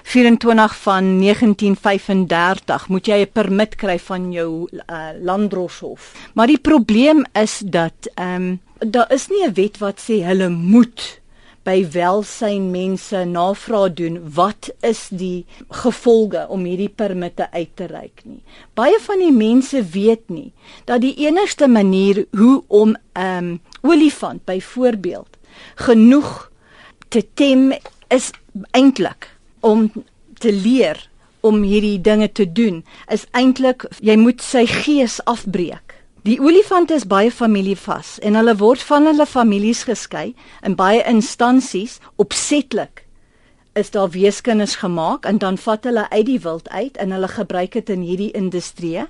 24 0.03 0.75
van 0.77 1.19
1935 1.19 2.87
moet 2.87 3.05
jy 3.07 3.21
'n 3.21 3.31
permit 3.31 3.75
kry 3.75 3.99
van 3.99 4.31
jou 4.31 4.67
uh, 4.71 5.09
landdroshof. 5.21 6.13
Maar 6.33 6.47
die 6.47 6.59
probleem 6.59 7.25
is 7.33 7.61
dat 7.65 8.09
ehm 8.15 8.35
um, 8.35 8.59
daar 8.79 9.11
is 9.13 9.27
nie 9.27 9.45
'n 9.45 9.53
wet 9.53 9.77
wat 9.77 9.99
sê 9.99 10.23
hulle 10.25 10.49
moet 10.49 11.21
by 11.63 11.83
welsyn 11.93 12.71
mense 12.71 13.25
navraag 13.25 13.93
doen 13.93 14.17
wat 14.33 14.71
is 14.81 15.07
die 15.13 15.45
gevolge 15.69 16.47
om 16.49 16.65
hierdie 16.65 16.89
permitte 16.89 17.51
uit 17.51 17.75
te 17.75 17.85
reik 17.85 18.23
nie. 18.25 18.41
Baie 18.73 18.97
van 18.99 19.21
die 19.21 19.33
mense 19.35 19.83
weet 19.93 20.29
nie 20.29 20.51
dat 20.85 21.01
die 21.01 21.13
enigste 21.27 21.67
manier 21.67 22.25
hoe 22.37 22.63
om 22.67 22.95
'n 23.13 23.21
um, 23.21 23.59
olifant 23.81 24.45
byvoorbeeld 24.45 25.37
genoeg 25.75 26.51
te 27.09 27.25
tem 27.33 27.73
is 28.07 28.31
eintlik 28.71 29.29
om 29.61 29.91
te 30.39 30.51
leer 30.51 31.09
om 31.41 31.63
hierdie 31.63 32.01
dinge 32.01 32.31
te 32.31 32.45
doen 32.45 32.83
is 33.09 33.25
eintlik 33.37 33.85
jy 33.99 34.17
moet 34.17 34.41
sy 34.45 34.65
gees 34.69 35.19
afbreek. 35.25 35.97
Die 36.21 36.37
olifante 36.37 36.93
is 36.93 37.07
baie 37.09 37.31
familievas 37.33 38.19
en 38.21 38.37
hulle 38.37 38.53
word 38.59 38.83
van 38.85 39.09
hulle 39.09 39.25
families 39.25 39.85
geskei 39.89 40.33
in 40.65 40.77
baie 40.77 41.01
instansies 41.09 41.97
opsetlik 42.21 43.07
is 43.73 43.89
daar 43.91 44.09
weeskennis 44.09 44.75
gemaak 44.75 45.25
en 45.25 45.37
dan 45.37 45.57
vat 45.57 45.83
hulle 45.83 46.09
uit 46.09 46.25
die 46.25 46.39
wild 46.43 46.69
uit 46.69 46.97
en 46.97 47.11
hulle 47.15 47.27
gebruik 47.31 47.71
dit 47.71 47.89
in 47.89 48.01
hierdie 48.03 48.31
industrie 48.35 49.05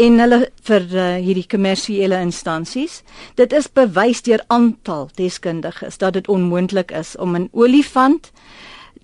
en 0.00 0.18
hulle 0.18 0.38
vir 0.64 0.86
uh, 0.96 1.04
hierdie 1.20 1.46
kommersiële 1.46 2.20
instansies 2.24 3.02
dit 3.36 3.52
is 3.52 3.68
bewys 3.68 4.24
deur 4.24 4.40
aantal 4.46 5.10
deskundiges 5.20 6.00
dat 6.00 6.16
dit 6.16 6.28
onmoontlik 6.28 6.90
is 6.90 7.16
om 7.16 7.36
'n 7.36 7.48
olifant 7.52 8.32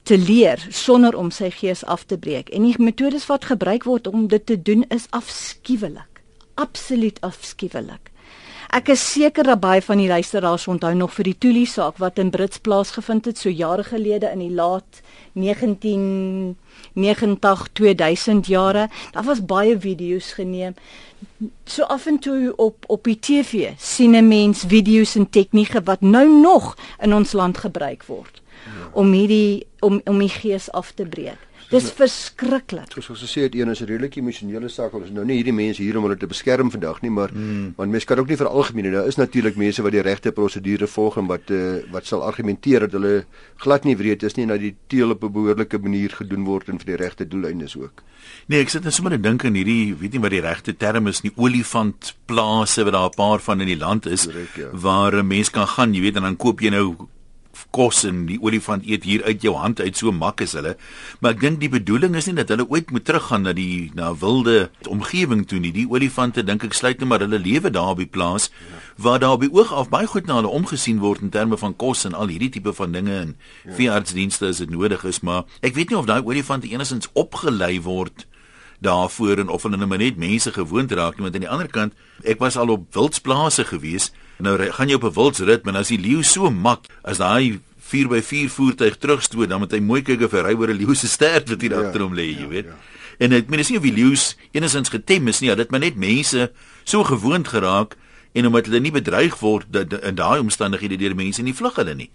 te 0.09 0.17
leer 0.17 0.57
sonder 0.73 1.13
om 1.21 1.29
sy 1.35 1.51
gees 1.53 1.83
af 1.85 2.07
te 2.09 2.17
breek. 2.17 2.49
En 2.57 2.65
die 2.65 2.73
metodes 2.81 3.27
wat 3.29 3.45
gebruik 3.51 3.85
word 3.85 4.07
om 4.09 4.25
dit 4.33 4.47
te 4.49 4.57
doen 4.57 4.87
is 4.95 5.05
afskuwelik. 5.13 6.23
Absoluut 6.57 7.21
afskuwelik. 7.21 8.09
Ek 8.73 8.89
is 8.93 9.01
seker 9.01 9.45
dat 9.49 9.61
baie 9.61 9.83
van 9.85 9.99
die 10.01 10.09
luisteraars 10.09 10.67
onthou 10.69 10.95
nog 10.97 11.13
vir 11.17 11.25
die 11.31 11.39
Tuli 11.41 11.67
saak 11.69 11.97
wat 12.01 12.19
in 12.21 12.31
Brits 12.33 12.59
plaasgevind 12.61 13.25
het 13.29 13.39
so 13.41 13.49
jare 13.53 13.85
gelede 13.85 14.31
in 14.33 14.39
die 14.45 14.53
laat 14.53 15.01
1990 15.33 17.69
2000 17.73 18.47
jare. 18.49 18.89
Daar 19.13 19.25
was 19.29 19.45
baie 19.45 19.79
video's 19.81 20.33
geneem. 20.37 20.75
So 21.65 21.83
af 21.85 22.07
en 22.07 22.19
toe 22.19 22.53
op 22.57 22.85
op 22.89 23.05
die 23.05 23.19
TV 23.19 23.73
sien 23.77 24.17
'n 24.17 24.29
mens 24.29 24.65
video's 24.69 25.17
en 25.17 25.31
tegnieke 25.31 25.83
wat 25.85 26.01
nou 26.01 26.41
nog 26.41 26.77
in 27.01 27.15
ons 27.15 27.33
land 27.33 27.59
gebruik 27.59 28.05
word 28.05 28.43
om 28.93 29.13
hierdie 29.13 29.68
om 29.81 30.01
om 30.05 30.19
die 30.19 30.33
gees 30.33 30.71
af 30.73 30.93
te 30.93 31.07
breek. 31.07 31.49
Dis 31.69 31.91
verskriklik. 31.93 32.95
Soos 32.95 33.11
ons 33.13 33.23
gesê 33.27 33.43
het, 33.45 33.55
een 33.55 33.69
is 33.69 33.81
'n 33.83 33.85
redelike 33.85 34.21
emosionele 34.21 34.69
saak. 34.69 34.95
Ons 34.95 35.05
is 35.05 35.11
nou 35.11 35.25
nie 35.25 35.37
hierdie 35.37 35.53
mense 35.53 35.83
hier 35.83 35.99
om 35.99 36.03
hulle 36.03 36.17
te 36.17 36.27
beskerm 36.27 36.71
vandag 36.71 37.03
nie, 37.03 37.11
maar 37.11 37.29
hmm. 37.29 37.75
want 37.77 37.91
mense 37.91 38.07
kan 38.07 38.19
ook 38.19 38.29
nie 38.29 38.37
vir 38.37 38.47
algemeen. 38.47 38.93
Daar 38.93 39.07
is 39.07 39.17
natuurlik 39.17 39.57
mense 39.57 39.83
wat 39.83 39.93
die 39.93 40.01
regte 40.01 40.33
prosedure 40.33 40.87
volg 40.87 41.17
en 41.19 41.27
wat 41.27 41.51
uh, 41.51 41.83
wat 41.93 42.07
sal 42.07 42.23
argumenteer 42.23 42.81
dat 42.81 42.93
hulle 42.93 43.27
glad 43.57 43.85
nie 43.85 43.97
wreed 43.97 44.23
is 44.23 44.35
nie 44.35 44.43
en 44.43 44.49
dat 44.49 44.61
die 44.61 44.75
teel 44.87 45.11
op 45.11 45.23
'n 45.23 45.33
behoorlike 45.33 45.79
manier 45.79 46.11
gedoen 46.11 46.45
word 46.45 46.69
en 46.69 46.79
vir 46.79 46.87
die 46.87 47.05
regte 47.05 47.29
doeleindes 47.29 47.77
ook. 47.77 48.03
Nee, 48.47 48.61
ek 48.61 48.69
sit 48.69 48.85
net 48.85 48.95
sommer 48.95 49.13
te 49.13 49.21
dink 49.21 49.45
aan 49.45 49.55
hierdie, 49.55 49.95
weet 49.95 50.13
nie 50.13 50.21
wat 50.21 50.31
die 50.31 50.41
regte 50.41 50.77
term 50.77 51.07
is 51.07 51.23
nie, 51.23 51.33
olifantplase 51.37 52.85
wat 52.85 52.93
daar 52.93 53.11
'n 53.11 53.17
paar 53.17 53.41
van 53.41 53.61
in 53.61 53.67
die 53.67 53.77
land 53.77 54.07
is 54.07 54.25
Correct, 54.25 54.55
ja. 54.57 54.69
waar 54.73 55.13
'n 55.13 55.27
mens 55.27 55.51
kan 55.51 55.67
gaan, 55.67 55.95
jy 55.95 56.01
weet, 56.01 56.17
en 56.17 56.23
dan 56.23 56.37
koop 56.37 56.61
jy 56.61 56.71
nou 56.71 56.97
kos 57.75 58.05
en 58.09 58.25
die 58.29 58.39
olifant 58.43 58.87
eet 58.87 59.05
hier 59.05 59.25
uit 59.25 59.43
jou 59.43 59.55
hand 59.59 59.81
uit 59.81 59.97
so 59.97 60.13
mak 60.13 60.41
is 60.45 60.55
hulle. 60.59 60.77
Maar 61.21 61.37
ek 61.37 61.43
dink 61.43 61.61
die 61.63 61.73
bedoeling 61.73 62.17
is 62.19 62.29
nie 62.29 62.37
dat 62.39 62.53
hulle 62.55 62.69
ooit 62.69 62.93
moet 62.95 63.05
teruggaan 63.09 63.47
na 63.49 63.55
die 63.57 63.91
na 63.99 64.13
wilde 64.15 64.71
omgewing 64.89 65.47
toe 65.49 65.61
nie. 65.63 65.73
Die 65.75 65.89
olifante 65.91 66.45
dink 66.45 66.65
ek 66.65 66.77
sluit 66.77 66.99
net 66.99 67.09
maar 67.09 67.25
hulle 67.25 67.41
lewe 67.43 67.71
daar 67.75 67.95
op 67.95 68.03
die 68.03 68.11
plaas 68.11 68.49
ja. 68.49 68.81
waar 68.97 69.19
daar 69.19 69.37
op 69.37 69.45
die 69.45 69.53
oog 69.53 69.73
af 69.73 69.91
baie 69.93 70.07
goed 70.07 70.27
na 70.27 70.41
hulle 70.41 70.55
omgesien 70.55 71.03
word 71.03 71.23
in 71.23 71.31
terme 71.35 71.59
van 71.59 71.77
kos 71.77 72.05
en 72.09 72.15
al 72.15 72.31
hierdie 72.33 72.51
tipe 72.57 72.73
van 72.73 72.93
dinge 72.93 73.15
en 73.19 73.37
ja. 73.65 73.75
veeartsdienste 73.79 74.49
as 74.53 74.63
dit 74.63 74.71
nodig 74.71 75.05
is, 75.05 75.21
maar 75.21 75.45
ek 75.61 75.75
weet 75.79 75.93
nie 75.93 75.99
of 75.99 76.09
daai 76.09 76.23
olifante 76.23 76.69
enigstens 76.71 77.11
opgelei 77.15 77.79
word 77.83 78.27
daarvoor 78.85 79.43
en 79.43 79.49
of 79.49 79.63
hulle 79.67 79.87
net 79.87 80.17
mense 80.17 80.53
gewoond 80.53 80.93
raak 80.93 81.17
nie 81.19 81.27
want 81.27 81.35
aan 81.35 81.47
die 81.47 81.51
ander 81.51 81.69
kant 81.69 81.95
ek 82.23 82.39
was 82.39 82.57
al 82.57 82.71
op 82.71 82.95
wildsplase 82.95 83.65
gewees 83.65 84.13
Nou 84.39 84.55
gaan 84.71 84.89
jy 84.89 84.95
op 84.95 85.05
'n 85.05 85.15
wildsrit, 85.15 85.65
maar 85.65 85.77
as 85.77 85.89
die 85.89 85.99
leeu 85.99 86.23
so 86.23 86.51
mak, 86.51 86.87
as 87.03 87.19
daai 87.19 87.61
4x4 87.79 88.49
voertuig 88.49 88.97
terugstoot, 88.97 89.49
dan 89.49 89.59
moet 89.59 89.73
hy 89.73 89.81
mooi 89.81 90.03
kyk 90.03 90.23
of 90.23 90.33
hy 90.33 90.43
ry 90.45 90.55
oor 90.55 90.71
'n 90.71 90.79
leeu 90.79 90.95
se 90.95 91.09
stert 91.09 91.49
wat 91.49 91.61
hier 91.61 91.71
ja, 91.71 91.81
agter 91.81 92.01
hom 92.01 92.15
lê, 92.15 92.27
jy 92.37 92.47
ja, 92.47 92.49
weet. 92.49 92.67
Ja. 92.67 92.77
En 93.19 93.33
ek 93.33 93.49
meen 93.49 93.61
as 93.61 93.69
jy 93.69 93.77
of 93.77 93.83
die 93.83 93.95
leeu's 93.95 94.37
enigsins 94.55 94.93
getem 94.95 95.29
is 95.29 95.41
nie, 95.41 95.55
dit 95.55 95.71
maar 95.71 95.81
net 95.81 95.97
mense 95.97 96.53
so 96.85 97.05
gewoond 97.05 97.49
geraak 97.49 97.97
en 98.33 98.47
omdat 98.47 98.67
hulle 98.67 98.81
nie 98.81 98.95
bedreig 98.95 99.39
word 99.41 99.67
dat 99.75 99.93
in 99.93 100.15
daai 100.15 100.39
omstandighede 100.39 100.97
deur 101.01 101.17
mense 101.19 101.43
nie 101.43 101.55
vlug 101.55 101.77
hulle 101.81 101.95
nie. 101.95 102.11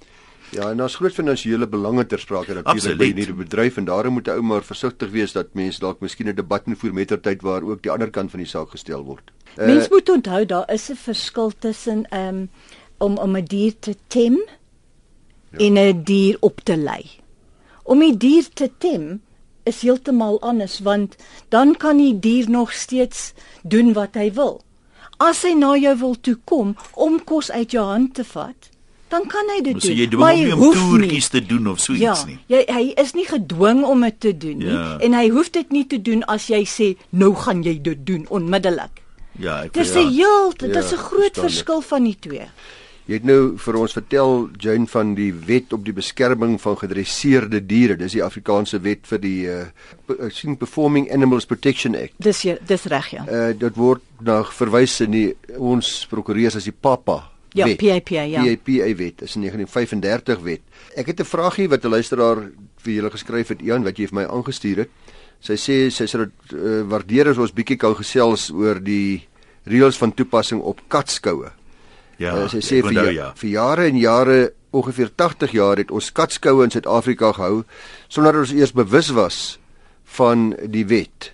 Ja, 0.54 0.70
en 0.70 0.78
daar's 0.78 0.96
groot 0.96 1.14
finansiële 1.14 1.68
belange 1.68 2.06
ter 2.06 2.20
sprake 2.22 2.54
natuurlik 2.54 2.98
by 3.00 3.08
hierdie 3.10 3.38
bedryf 3.38 3.78
en 3.82 3.88
daarom 3.90 4.14
moet 4.14 4.28
'n 4.28 4.38
ou 4.38 4.42
maar 4.42 4.64
versigtig 4.64 5.10
wees 5.10 5.32
dat 5.34 5.54
mense 5.54 5.80
dalk 5.80 6.00
miskien 6.00 6.28
'n 6.30 6.36
debat 6.36 6.62
voer 6.66 6.94
met 6.94 7.08
tertyd 7.08 7.42
waar 7.42 7.64
ook 7.64 7.82
die 7.82 7.92
ander 7.92 8.10
kant 8.10 8.30
van 8.32 8.40
die 8.40 8.50
saak 8.50 8.70
gestel 8.70 9.04
word. 9.04 9.32
Uh, 9.58 9.66
Mens 9.66 9.90
moet 9.90 10.10
onthou 10.10 10.46
daar 10.46 10.72
is 10.74 10.90
'n 10.90 10.96
verskil 10.96 11.52
tussen 11.60 12.06
um, 12.18 12.50
om 12.98 13.18
om 13.18 13.36
'n 13.38 13.46
dier 13.46 13.74
te 13.80 13.96
tem 14.08 14.38
ja. 15.52 15.58
en 15.58 15.74
'n 15.74 16.04
dier 16.04 16.38
op 16.40 16.60
te 16.64 16.78
lei. 16.78 17.10
Om 17.84 17.98
'n 17.98 18.00
die 18.00 18.18
dier 18.18 18.50
te 18.54 18.72
tem 18.78 19.22
is 19.64 19.82
heeltemal 19.82 20.42
anders 20.42 20.80
want 20.80 21.16
dan 21.50 21.78
kan 21.78 21.98
die 21.98 22.20
dier 22.20 22.50
nog 22.50 22.74
steeds 22.74 23.34
doen 23.64 23.94
wat 23.94 24.14
hy 24.14 24.34
wil. 24.34 24.62
As 25.18 25.42
hy 25.42 25.54
na 25.54 25.76
jou 25.78 25.98
wil 25.98 26.16
toe 26.20 26.38
kom 26.44 26.76
om 26.94 27.24
kos 27.24 27.52
uit 27.52 27.72
jou 27.72 27.86
hand 27.86 28.14
te 28.14 28.24
vat, 28.24 28.73
dan 29.14 29.28
kan 29.30 29.52
hy 29.54 29.60
dit 29.62 29.78
doen. 29.78 29.86
So 29.86 29.96
jy 29.96 30.08
doen 30.10 30.24
maar 30.24 30.36
nie 30.38 30.52
om 30.56 30.74
toertjies 30.74 31.30
te 31.34 31.44
doen 31.46 31.70
of 31.72 31.82
so 31.84 31.96
ja, 31.98 32.14
iets 32.14 32.26
nie. 32.30 32.40
Ja, 32.52 32.64
hy 32.74 32.92
is 33.04 33.14
nie 33.18 33.28
gedwing 33.30 33.84
om 33.88 34.06
dit 34.08 34.20
te 34.28 34.34
doen 34.46 34.62
nie 34.64 34.74
ja. 34.74 34.98
en 35.06 35.18
hy 35.18 35.26
hoef 35.34 35.54
dit 35.54 35.74
nie 35.76 35.86
te 35.90 36.02
doen 36.02 36.26
as 36.34 36.50
jy 36.52 36.64
sê 36.70 36.94
nou 37.24 37.34
gaan 37.46 37.64
jy 37.66 37.78
dit 37.86 38.06
doen 38.08 38.28
onmiddellik. 38.34 39.04
Ja, 39.42 39.64
ek 39.66 39.74
Dis 39.74 39.96
'n 39.96 40.10
ja, 40.10 40.10
heel, 40.22 40.54
dit 40.58 40.76
is 40.76 40.92
'n 40.92 40.96
ja, 40.96 41.04
groot 41.10 41.38
verskil 41.38 41.82
van 41.82 42.04
die 42.04 42.18
twee. 42.20 42.48
Jy 43.04 43.18
het 43.20 43.26
nou 43.28 43.58
vir 43.60 43.76
ons 43.76 43.94
vertel 43.94 44.50
Jane 44.64 44.88
van 44.88 45.10
die 45.16 45.34
wet 45.34 45.74
op 45.74 45.84
die 45.84 45.94
beskerming 45.94 46.56
van 46.62 46.78
gedresseerde 46.80 47.60
diere. 47.66 47.98
Dis 48.00 48.16
die 48.16 48.24
Afrikaanse 48.24 48.80
wet 48.80 49.04
vir 49.08 49.20
die 49.20 49.48
uh 49.48 50.30
sien 50.32 50.56
Performing 50.58 51.12
Animals 51.12 51.46
Protection 51.46 51.96
Act. 51.96 52.14
Dis 52.18 52.42
ja, 52.42 52.56
dis 52.66 52.86
reg 52.86 53.12
ja. 53.12 53.26
Uh 53.28 53.52
dit 53.52 53.76
word 53.76 54.02
na 54.22 54.44
verwys 54.44 55.02
in 55.02 55.12
die 55.12 55.36
ons 55.58 56.08
prokureurs 56.08 56.56
as 56.56 56.64
die 56.64 56.76
PAPA 56.80 57.33
Ja, 57.54 57.68
PAPA, 57.76 58.22
ja. 58.22 58.44
PAPA 58.44 58.96
wet 58.98 59.22
is 59.22 59.36
'n 59.36 59.46
1935 59.46 60.40
wet. 60.40 60.62
Ek 60.96 61.06
het 61.06 61.20
'n 61.20 61.26
vragie 61.26 61.70
wat 61.70 61.84
'n 61.86 61.90
luisteraar 61.90 62.50
vir 62.78 62.94
julle 62.94 63.12
geskryf 63.12 63.48
het, 63.48 63.62
Ian, 63.62 63.84
wat 63.84 63.98
jy 63.98 64.08
vir 64.08 64.16
my 64.16 64.26
aangestuur 64.26 64.78
het. 64.78 64.90
Sy 65.40 65.54
sê 65.54 65.92
sy 65.92 66.06
sê 66.06 66.18
dit 66.18 66.54
uh, 66.54 66.82
waardeer 66.88 67.30
as 67.30 67.38
ons 67.38 67.54
bietjie 67.54 67.78
kan 67.78 67.96
gesels 67.96 68.50
oor 68.50 68.80
die 68.80 69.28
reëls 69.66 69.98
van 69.98 70.14
toepassing 70.14 70.62
op 70.62 70.82
katskoue. 70.88 71.52
Ja, 72.18 72.36
uh, 72.38 72.50
sy 72.50 72.62
sê 72.62 72.82
vir, 72.82 72.94
nou, 72.94 73.12
ja. 73.12 73.34
vir 73.36 73.50
jare 73.50 73.88
en 73.88 73.98
jare, 73.98 74.54
ongeveer 74.74 75.12
80 75.16 75.52
jaar 75.52 75.78
het 75.78 75.92
ons 75.92 76.12
katskoue 76.12 76.64
in 76.64 76.72
Suid-Afrika 76.72 77.32
gehou 77.38 77.64
sonder 78.08 78.34
dat 78.34 78.42
ons 78.42 78.54
eers 78.58 78.74
bewus 78.74 79.12
was 79.14 79.60
van 80.18 80.56
die 80.66 80.86
wet. 80.86 81.34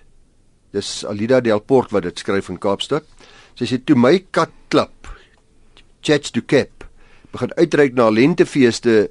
Dis 0.72 1.04
Alida 1.08 1.40
Delport 1.40 1.90
wat 1.90 2.02
dit 2.02 2.18
skryf 2.18 2.50
in 2.52 2.58
Kaapstad. 2.58 3.04
Sy 3.54 3.64
sê 3.64 3.80
toe 3.84 3.96
my 3.96 4.18
kat 4.30 4.52
klap 4.68 4.99
Chats 6.00 6.32
du 6.32 6.40
Cap 6.40 6.84
begin 7.30 7.52
uitreik 7.56 7.94
na 7.94 8.08
lentefeeste 8.08 9.10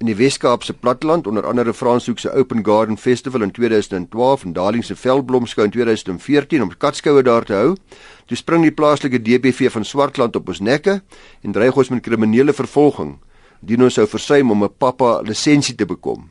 in 0.00 0.08
die 0.08 0.16
Wes-Kaapse 0.16 0.72
platteland 0.72 1.26
onder 1.26 1.46
andere 1.46 1.74
Franshoek 1.74 2.18
se 2.18 2.32
Open 2.32 2.64
Garden 2.64 2.96
Festival 2.98 3.42
in 3.42 3.50
2012 3.50 4.44
en 4.44 4.52
Darling 4.52 4.84
se 4.84 4.96
Veldblomskou 4.96 5.64
in 5.64 5.70
2014 5.70 6.62
om 6.62 6.72
katskoue 6.78 7.22
daar 7.22 7.44
te 7.44 7.54
hou. 7.54 7.76
Toe 8.26 8.36
spring 8.36 8.64
die 8.64 8.72
plaaslike 8.74 9.20
DBV 9.22 9.70
van 9.70 9.84
Swartland 9.84 10.36
op 10.36 10.48
ons 10.48 10.60
nekke 10.60 11.02
en 11.42 11.52
dreig 11.52 11.76
ons 11.76 11.92
met 11.92 12.02
kriminele 12.02 12.56
vervolging 12.56 13.18
indien 13.62 13.86
ons 13.86 13.94
sou 13.96 14.04
versuim 14.08 14.50
om 14.50 14.64
'n 14.64 14.74
pappa 14.78 15.20
lisensie 15.20 15.74
te 15.74 15.86
bekom. 15.86 16.28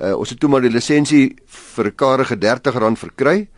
Uh, 0.00 0.16
ons 0.16 0.30
het 0.30 0.40
toe 0.40 0.48
maar 0.48 0.60
die 0.60 0.72
lisensie 0.72 1.36
vir 1.46 1.86
'n 1.86 1.94
karige 1.94 2.36
R30 2.36 2.96
verkry. 2.96 3.48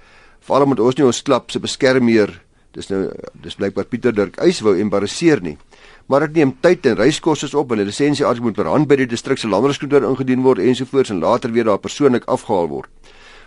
Veral 0.40 0.62
omdat 0.62 0.80
ons 0.80 0.96
nie 0.96 1.06
ons 1.06 1.22
klap 1.22 1.50
se 1.50 1.58
beskermheer, 1.58 2.42
dis 2.72 2.88
nou 2.88 3.02
dis 3.44 3.56
blykbaar 3.58 3.84
Pieter 3.84 4.14
Dirk 4.16 4.38
Eis 4.40 4.60
wou 4.64 4.74
embarrasseer 4.78 5.42
nie. 5.44 5.56
Maar 6.08 6.26
dit 6.26 6.40
neem 6.40 6.54
tyd 6.60 6.86
en 6.86 6.96
reiskoste 6.96 7.50
op 7.58 7.72
en 7.72 7.82
die 7.82 7.86
lisensie 7.88 8.24
altyd 8.26 8.42
moet 8.48 8.56
per 8.56 8.70
hand 8.70 8.88
by 8.88 8.96
die 9.02 9.08
distrik 9.10 9.38
se 9.38 9.48
landboukantoor 9.48 10.08
ingedien 10.08 10.42
word 10.42 10.62
ensovoorts 10.62 11.12
en 11.12 11.20
later 11.20 11.52
weer 11.52 11.68
daar 11.68 11.80
persoonlik 11.82 12.24
afgehaal 12.32 12.68
word. 12.68 12.90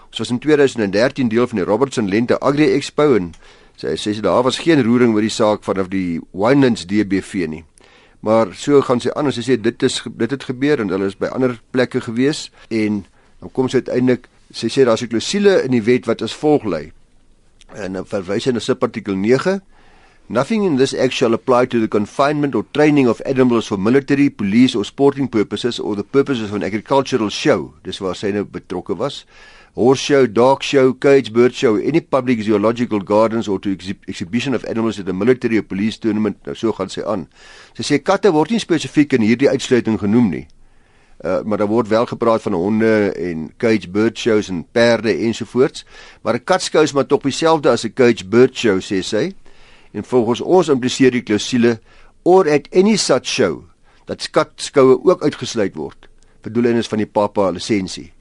Ons 0.09 0.21
was 0.21 0.31
in 0.31 0.39
2013 0.39 1.29
deel 1.29 1.47
van 1.47 1.59
die 1.59 1.65
Robertson 1.65 2.09
Lente 2.09 2.39
Agri 2.39 2.69
Expo 2.71 3.15
en 3.17 3.33
sy 3.75 3.95
sê 3.99 4.13
daar 4.23 4.45
was 4.45 4.61
geen 4.63 4.83
roering 4.85 5.15
oor 5.15 5.25
die 5.25 5.33
saak 5.33 5.65
vanaf 5.65 5.89
die 5.91 6.21
Winelands 6.31 6.85
DBV 6.87 7.49
nie. 7.51 7.63
Maar 8.25 8.53
so 8.55 8.81
gaan 8.81 9.01
sy 9.03 9.11
aan 9.13 9.29
en 9.29 9.35
sy 9.35 9.43
sê 9.45 9.57
dit 9.61 9.83
is 9.83 9.99
dit 10.05 10.31
het 10.31 10.45
gebeur 10.47 10.81
en 10.81 10.93
hulle 10.93 11.09
is 11.11 11.17
by 11.19 11.33
ander 11.35 11.57
plekke 11.75 12.01
gewees 12.01 12.47
en 12.69 13.03
dan 13.41 13.51
kom 13.51 13.67
sy 13.69 13.83
uiteindelik 13.83 14.29
sy 14.55 14.69
sê 14.71 14.85
daar's 14.85 15.03
'n 15.03 15.11
klousule 15.11 15.63
in 15.65 15.71
die 15.71 15.83
wet 15.83 16.05
wat 16.05 16.21
as 16.21 16.33
volg 16.33 16.63
lê. 16.63 16.91
En 17.73 17.97
dan 17.97 18.05
verwys 18.05 18.45
hy 18.45 18.53
na 18.53 18.61
subartikel 18.61 19.17
9 19.17 19.61
Nothing 20.27 20.63
in 20.65 20.77
this 20.77 20.93
act 20.93 21.13
shall 21.13 21.35
apply 21.35 21.65
to 21.69 21.79
the 21.79 21.87
confinement 21.87 22.55
or 22.55 22.65
training 22.73 23.07
of 23.07 23.21
animals 23.25 23.67
for 23.67 23.77
military, 23.77 24.27
police 24.29 24.73
or 24.73 24.83
sporting 24.83 25.27
purposes 25.27 25.79
or 25.79 25.95
the 25.95 26.03
purposes 26.03 26.49
of 26.49 26.55
an 26.55 26.63
agricultural 26.63 27.29
show. 27.29 27.75
Dis 27.85 28.01
waar 28.01 28.17
sy 28.17 28.31
nou 28.33 28.41
betrokke 28.41 28.97
was 28.97 29.23
horse 29.75 29.99
show, 29.99 30.25
dog 30.25 30.63
show, 30.63 30.93
cage 30.93 31.33
bird 31.33 31.53
show, 31.53 31.75
any 31.75 31.99
public 31.99 32.41
zoological 32.41 32.99
gardens 32.99 33.47
or 33.47 33.59
to 33.59 33.75
exhi 33.75 33.95
exhibition 34.07 34.55
of 34.55 34.65
animals 34.65 34.99
at 34.99 35.09
a 35.09 35.13
military 35.13 35.57
or 35.57 35.63
police 35.63 35.97
tournament, 35.97 36.39
nou 36.47 36.55
so 36.55 36.71
gaan 36.71 36.89
sy 36.89 37.03
aan. 37.03 37.27
Sy 37.75 37.83
sê 37.83 37.99
katte 37.99 38.31
word 38.31 38.55
nie 38.55 38.63
spesifiek 38.63 39.17
in 39.17 39.27
hierdie 39.27 39.51
uitsluiting 39.51 39.99
genoem 39.99 40.31
nie. 40.31 40.45
Uh, 41.21 41.41
maar 41.41 41.57
daar 41.57 41.67
word 41.67 41.87
wel 41.87 42.05
gepraat 42.05 42.41
van 42.41 42.53
honde 42.53 43.11
en 43.11 43.53
cage 43.57 43.89
bird 43.89 44.17
shows 44.17 44.49
en 44.49 44.65
perde 44.71 45.17
ensovoorts, 45.17 45.85
maar 46.21 46.33
'n 46.33 46.43
katskou 46.43 46.83
is 46.83 46.91
maar 46.91 47.05
tog 47.05 47.21
dieselfde 47.21 47.69
as 47.69 47.85
'n 47.85 47.93
cage 47.93 48.27
bird 48.27 48.57
show 48.57 48.81
sê 48.81 48.99
sy. 48.99 49.33
En 49.91 50.03
volgens 50.03 50.41
ons 50.41 50.67
impliseer 50.67 51.11
die 51.11 51.21
klousule 51.21 51.79
or 52.23 52.49
at 52.51 52.67
any 52.73 52.95
such 52.95 53.25
show 53.25 53.63
dat 54.05 54.29
katskoue 54.29 54.99
ook 55.03 55.23
uitgesluit 55.23 55.75
word 55.75 56.09
vir 56.41 56.53
doeleindes 56.53 56.87
van 56.87 56.97
die 56.97 57.09
papa 57.09 57.49
lisensie. 57.49 58.11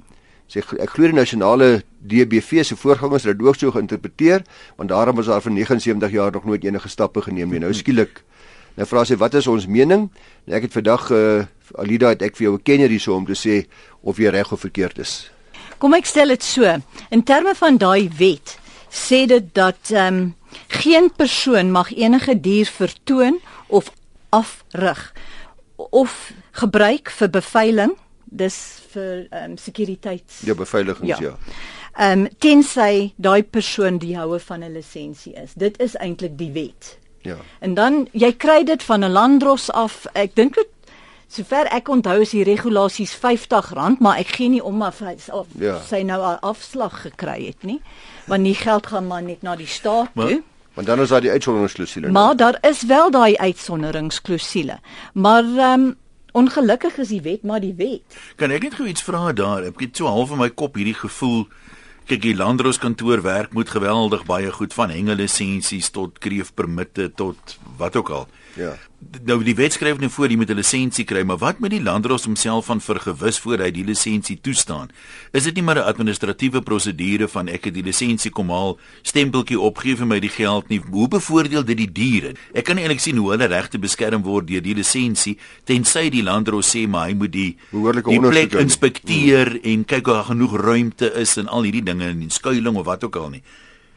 Sê 0.49 0.61
ek 0.61 0.91
glo 0.93 1.09
die 1.09 1.17
nasionale 1.17 1.83
DBV 2.05 2.65
se 2.65 2.77
voorgangers 2.77 3.25
het 3.25 3.39
dit 3.39 3.47
ook 3.47 3.57
so 3.57 3.73
geïnterpreteer 3.75 4.45
want 4.77 4.89
daarom 4.89 5.17
was 5.17 5.27
daar 5.27 5.43
vir 5.43 5.53
79 5.53 6.11
jaar 6.11 6.33
nog 6.33 6.45
nooit 6.45 6.65
enige 6.65 6.89
stappe 6.89 7.23
geneem 7.25 7.51
nie. 7.51 7.59
Nou 7.65 7.73
skielik 7.75 8.23
nou 8.79 8.87
vra 8.87 9.05
sy 9.05 9.17
wat 9.21 9.35
is 9.39 9.49
ons 9.51 9.67
mening 9.71 10.09
en 10.47 10.57
ek 10.59 10.69
het 10.69 10.77
vandag 10.77 11.11
uh, 11.15 11.45
Alida 11.81 12.13
het 12.13 12.23
ek 12.23 12.37
vir 12.37 12.49
jou 12.49 12.55
'n 12.57 12.63
kenner 12.63 12.91
hierso 12.91 13.17
om 13.17 13.27
te 13.27 13.39
sê 13.39 13.67
of 14.03 14.19
jy 14.19 14.31
reg 14.31 14.53
of 14.53 14.61
verkeerd 14.61 14.99
is 14.99 15.31
kom 15.79 15.95
ek 15.95 16.07
stel 16.07 16.29
dit 16.29 16.43
so 16.43 16.65
in 17.11 17.23
terme 17.23 17.55
van 17.55 17.79
daai 17.79 18.09
wet 18.19 18.59
sê 18.91 19.27
dit 19.27 19.55
dat 19.55 19.91
ehm 19.91 20.15
um, 20.15 20.35
geen 20.69 21.11
persoon 21.11 21.71
mag 21.71 21.91
enige 21.91 22.41
dier 22.41 22.67
vertoon 22.67 23.41
of 23.67 23.91
afrig 24.31 25.13
of 25.77 26.33
gebruik 26.53 27.11
vir 27.11 27.29
beveiling 27.29 27.97
dis 28.25 28.59
vir 28.95 29.27
ehm 29.31 29.51
um, 29.51 29.57
sekuriteits 29.59 30.43
Ja, 30.47 30.55
beveiligings 30.55 31.19
ja. 31.19 31.31
ja. 31.31 31.35
Ehm 31.95 32.27
um, 32.27 32.29
tensy 32.39 33.13
daai 33.17 33.43
persoon 33.43 33.99
die 34.03 34.17
houe 34.19 34.41
van 34.41 34.65
'n 34.65 34.73
lisensie 34.73 35.33
is. 35.43 35.55
Dit 35.55 35.79
is 35.81 35.95
eintlik 35.95 36.39
die 36.39 36.51
wet. 36.51 36.99
Ja. 37.25 37.37
En 37.65 37.75
dan 37.75 38.05
jy 38.13 38.33
kry 38.37 38.63
dit 38.65 38.83
van 38.83 39.05
'n 39.05 39.13
landdros 39.13 39.71
af. 39.71 40.07
Ek 40.13 40.35
dink 40.35 40.55
dit 40.55 40.69
sover 41.29 41.67
ek 41.73 41.89
onthou 41.89 42.21
is 42.21 42.31
die 42.31 42.45
regulasies 42.45 43.17
R50, 43.17 43.99
maar 43.99 44.19
ek 44.19 44.37
gee 44.37 44.49
nie 44.49 44.63
om 44.63 44.83
of 44.83 44.99
hy 44.99 45.17
of 45.33 45.47
ja. 45.59 45.81
sy 45.81 46.03
nou 46.03 46.21
'n 46.21 46.39
afslag 46.41 47.01
gekry 47.03 47.47
het 47.47 47.63
nie. 47.63 47.81
Want 48.27 48.45
die 48.45 48.55
geld 48.55 48.87
gaan 48.87 49.07
maar 49.07 49.23
net 49.23 49.43
na 49.43 49.57
die 49.57 49.67
staat 49.67 50.15
maar, 50.15 50.29
toe. 50.29 50.43
Want 50.75 50.87
dan 50.87 51.01
is 51.01 51.09
daar 51.09 51.21
die 51.21 51.31
uitsonderingsklousule. 51.31 52.11
Maar 52.11 52.37
daar 52.37 52.59
is 52.61 52.83
wel 52.83 53.11
daai 53.11 53.37
uitsonderingsklousule. 53.37 54.79
Maar 55.13 55.45
ehm 55.45 55.81
um, 55.81 55.97
Ongelukkig 56.35 56.97
is 56.99 57.09
die 57.09 57.21
wet 57.23 57.45
maar 57.47 57.61
die 57.63 57.75
wet. 57.79 58.17
Kan 58.35 58.51
ek 58.51 58.65
net 58.67 58.75
gou 58.75 58.89
iets 58.91 59.05
vra 59.07 59.29
daar? 59.33 59.69
Ek 59.69 59.79
het 59.79 60.01
so 60.01 60.11
half 60.11 60.33
in 60.35 60.41
my 60.41 60.49
kop 60.51 60.75
hierdie 60.75 60.97
gevoel 60.99 61.45
kyk 62.09 62.23
die 62.23 62.37
landrooskantoor 62.37 63.23
werk 63.25 63.53
moet 63.57 63.71
geweldig 63.73 64.25
baie 64.29 64.51
goed 64.53 64.75
van 64.77 64.93
hengelisensies 64.93 65.91
tot 65.95 66.19
kreefpermitte 66.19 67.11
tot 67.17 67.59
wat 67.79 67.97
ook 67.97 68.11
al. 68.11 68.27
Ja. 68.61 68.75
Nou 69.25 69.39
die 69.45 69.55
wet 69.57 69.73
skryf 69.73 69.99
net 70.01 70.13
voor 70.13 70.29
jy 70.29 70.37
met 70.37 70.51
'n 70.51 70.57
lisensie 70.57 71.05
kry, 71.05 71.23
maar 71.23 71.39
wat 71.39 71.59
met 71.59 71.71
die 71.71 71.83
landros 71.83 72.25
homself 72.25 72.65
van 72.67 72.81
vergewis 72.81 73.39
voor 73.39 73.59
hy 73.59 73.71
die 73.71 73.85
lisensie 73.85 74.39
toestaan? 74.41 74.91
Is 75.33 75.45
dit 75.45 75.55
nie 75.55 75.63
maar 75.63 75.77
'n 75.77 75.89
administratiewe 75.89 76.63
prosedure 76.63 77.29
van 77.29 77.49
ek 77.49 77.65
het 77.65 77.75
die 77.75 77.83
lisensie 77.83 78.31
kom 78.31 78.51
haal, 78.51 78.79
stempeltjie 79.03 79.61
opgee 79.61 79.97
vir 79.97 80.07
my 80.07 80.21
die 80.21 80.29
geld 80.29 80.69
nie? 80.69 80.81
Hoe 80.91 81.09
bevoordeel 81.09 81.65
dit 81.65 81.77
die 81.77 81.93
diere? 81.93 82.35
Ek 82.53 82.65
kan 82.65 82.77
nie 82.77 82.85
eintlik 82.85 83.01
sien 83.01 83.17
hoe 83.17 83.31
hulle 83.31 83.47
regte 83.47 83.79
beskerm 83.79 84.23
word 84.23 84.47
deur 84.47 84.63
die 84.63 84.75
lisensie 84.75 85.39
tensy 85.65 86.11
die 86.11 86.23
landros 86.23 86.77
sê 86.77 86.89
maar 86.89 87.09
hy 87.09 87.15
moet 87.15 87.33
die 87.33 87.57
behoorlike 87.71 88.11
ondersoek 88.11 88.53
inspekteer 88.53 89.47
hmm. 89.47 89.61
en 89.63 89.85
kyk 89.85 90.09
of 90.09 90.15
daar 90.15 90.25
genoeg 90.25 90.57
ruimte 90.61 91.13
is 91.15 91.37
en 91.37 91.49
al 91.49 91.63
hierdie 91.63 91.83
dinge 91.83 92.09
in 92.09 92.31
skuilings 92.31 92.79
of 92.79 92.87
wat 92.87 93.05
ook 93.05 93.17
al 93.17 93.29
nie. 93.29 93.43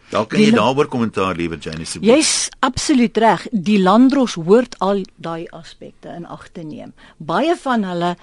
Dalk 0.10 0.30
kan 0.32 0.39
jy 0.39 0.54
daaroor 0.56 0.88
kommentaar 0.88 1.36
lewer 1.36 1.60
Janice. 1.60 2.00
Jy's 2.00 2.50
absoluut 2.60 3.17
reg. 3.17 3.48
Die 3.52 3.80
landdros 3.82 4.38
hoort 4.39 4.78
al 4.80 5.04
daai 5.15 5.48
aspekte 5.52 6.13
in 6.15 6.26
ag 6.26 6.48
te 6.56 6.63
neem. 6.63 6.93
Baie 7.17 7.56
van 7.60 7.84
hulle 7.84 8.15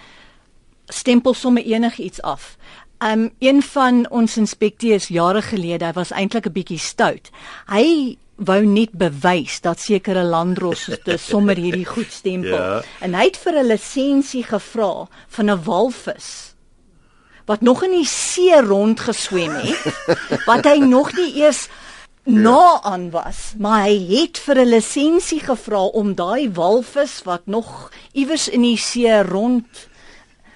stempel 0.88 1.35
sommer 1.35 1.64
enigiets 1.64 2.23
af. 2.23 2.57
Um 3.05 3.31
een 3.38 3.62
van 3.62 4.05
ons 4.11 4.37
inspekteurs 4.40 5.11
jare 5.12 5.42
gelede, 5.42 5.85
hy 5.85 5.92
was 5.92 6.12
eintlik 6.12 6.47
'n 6.47 6.53
bietjie 6.53 6.79
stout. 6.79 7.31
Hy 7.68 8.16
wou 8.37 8.64
net 8.66 8.90
bewys 8.92 9.61
dat 9.61 9.81
sekere 9.81 10.25
landdrosse 10.25 10.99
sommer 11.31 11.57
hierdie 11.57 11.87
goed 11.87 12.11
stempel. 12.11 12.59
ja. 12.59 12.83
En 13.01 13.14
hy 13.14 13.25
het 13.25 13.37
vir 13.37 13.61
'n 13.61 13.66
lisensie 13.66 14.42
gevra 14.42 15.07
van 15.29 15.51
'n 15.51 15.62
walvis 15.64 16.53
wat 17.46 17.61
nog 17.61 17.85
in 17.85 17.96
die 17.98 18.09
see 18.09 18.61
rond 18.61 19.00
geswem 19.00 19.54
het 19.54 20.46
wat 20.48 20.64
hy 20.64 20.78
nog 20.83 21.12
nie 21.16 21.33
eers 21.42 21.68
na 22.24 22.80
aan 22.83 23.11
was 23.12 23.52
maar 23.61 23.85
hy 23.85 23.98
het 24.11 24.38
vir 24.38 24.62
'n 24.64 24.72
lisensie 24.76 25.40
gevra 25.40 25.83
om 25.85 26.14
daai 26.14 26.50
walvis 26.52 27.22
wat 27.24 27.46
nog 27.46 27.90
iewers 28.12 28.48
in 28.48 28.62
die 28.62 28.78
see 28.78 29.22
rond 29.22 29.88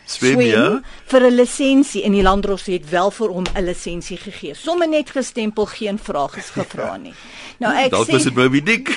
swem, 0.08 0.40
swem 0.40 0.46
ja? 0.48 0.66
vir 1.12 1.28
'n 1.28 1.34
lisensie 1.34 2.04
en 2.04 2.16
die 2.16 2.24
landdros 2.24 2.66
het 2.66 2.90
wel 2.90 3.10
vir 3.10 3.28
hom 3.28 3.46
'n 3.54 3.64
lisensie 3.64 4.16
gegee 4.16 4.54
somme 4.54 4.86
net 4.86 5.10
gestempel 5.10 5.66
geen 5.66 5.98
vrae 5.98 6.42
gevra 6.54 6.96
nie 6.96 7.14
Nou 7.58 7.72
ek 7.74 7.90
Dalk 7.90 8.10
was 8.14 8.22
dit 8.22 8.36
Moby 8.38 8.60
Dick. 8.62 8.90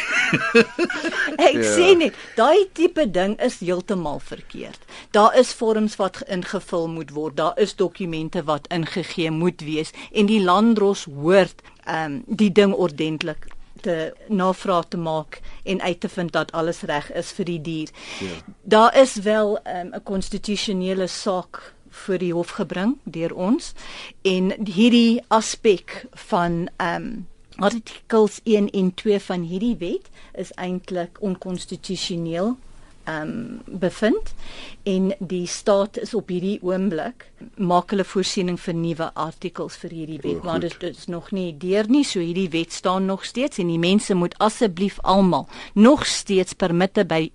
ek 1.49 1.55
ja. 1.57 1.69
sê 1.73 1.87
net, 1.97 2.17
daai 2.37 2.67
tipe 2.77 3.07
ding 3.09 3.33
is 3.41 3.57
heeltemal 3.57 4.21
verkeerd. 4.21 4.77
Daar 5.17 5.33
is 5.39 5.53
vorms 5.57 5.97
wat 5.97 6.21
ingevul 6.29 6.85
moet 6.93 7.09
word, 7.15 7.39
daar 7.41 7.57
is 7.57 7.73
dokumente 7.75 8.45
wat 8.45 8.69
ingegee 8.69 9.33
moet 9.33 9.65
wees 9.65 9.89
en 10.11 10.29
die 10.29 10.43
landdros 10.45 11.07
hoort 11.09 11.65
ehm 11.89 12.21
um, 12.21 12.21
die 12.27 12.51
ding 12.53 12.75
ordentlik 12.77 13.49
te 13.81 14.13
navraag 14.27 14.87
te 14.87 14.97
maak 14.97 15.41
en 15.63 15.81
uit 15.81 15.99
te 15.99 16.09
vind 16.09 16.31
dat 16.31 16.51
alles 16.51 16.81
reg 16.81 17.11
is 17.11 17.31
vir 17.31 17.45
die 17.45 17.61
dier. 17.61 17.89
Ja. 18.19 18.37
Daar 18.61 18.97
is 18.97 19.15
wel 19.15 19.57
ehm, 19.63 19.87
'n 19.87 19.93
um, 19.93 20.03
konstitusionele 20.03 21.07
saak 21.07 21.73
vir 21.89 22.17
die 22.17 22.33
hof 22.33 22.49
gebring 22.49 22.97
deur 23.03 23.33
ons 23.35 23.73
en 24.21 24.53
hierdie 24.65 25.21
aspek 25.27 26.05
van 26.29 26.69
ehm 26.77 26.95
um, 26.95 27.27
artikels 27.61 28.39
1 28.43 28.69
en 28.69 28.93
2 28.93 29.19
van 29.19 29.41
hierdie 29.41 29.75
wet 29.77 30.09
is 30.33 30.51
eintlik 30.55 31.17
onkonstitusioneel 31.19 32.55
um, 33.09 33.61
bevind 33.65 34.33
en 34.83 35.11
die 35.19 35.47
staat 35.47 35.97
is 35.97 36.13
op 36.17 36.29
hierdie 36.29 36.59
oomblik 36.61 37.27
maak 37.55 37.93
hulle 37.93 38.05
voorsiening 38.05 38.59
vir 38.61 38.77
nuwe 38.77 39.09
artikels 39.13 39.77
vir 39.81 39.95
hierdie 39.97 40.21
wet 40.23 40.39
oh, 40.41 40.45
maar 40.45 40.63
dit 40.63 40.83
is 40.89 41.07
nog 41.07 41.31
nie 41.31 41.51
deur 41.57 41.89
nie 41.89 42.05
so 42.07 42.19
hierdie 42.19 42.49
wet 42.53 42.73
staan 42.73 43.05
nog 43.05 43.25
steeds 43.25 43.61
en 43.61 43.69
die 43.73 43.81
mense 43.81 44.15
moet 44.17 44.37
asseblief 44.39 44.99
almal 45.03 45.47
nog 45.73 46.05
steeds 46.05 46.53
permitte 46.53 47.05
by 47.05 47.27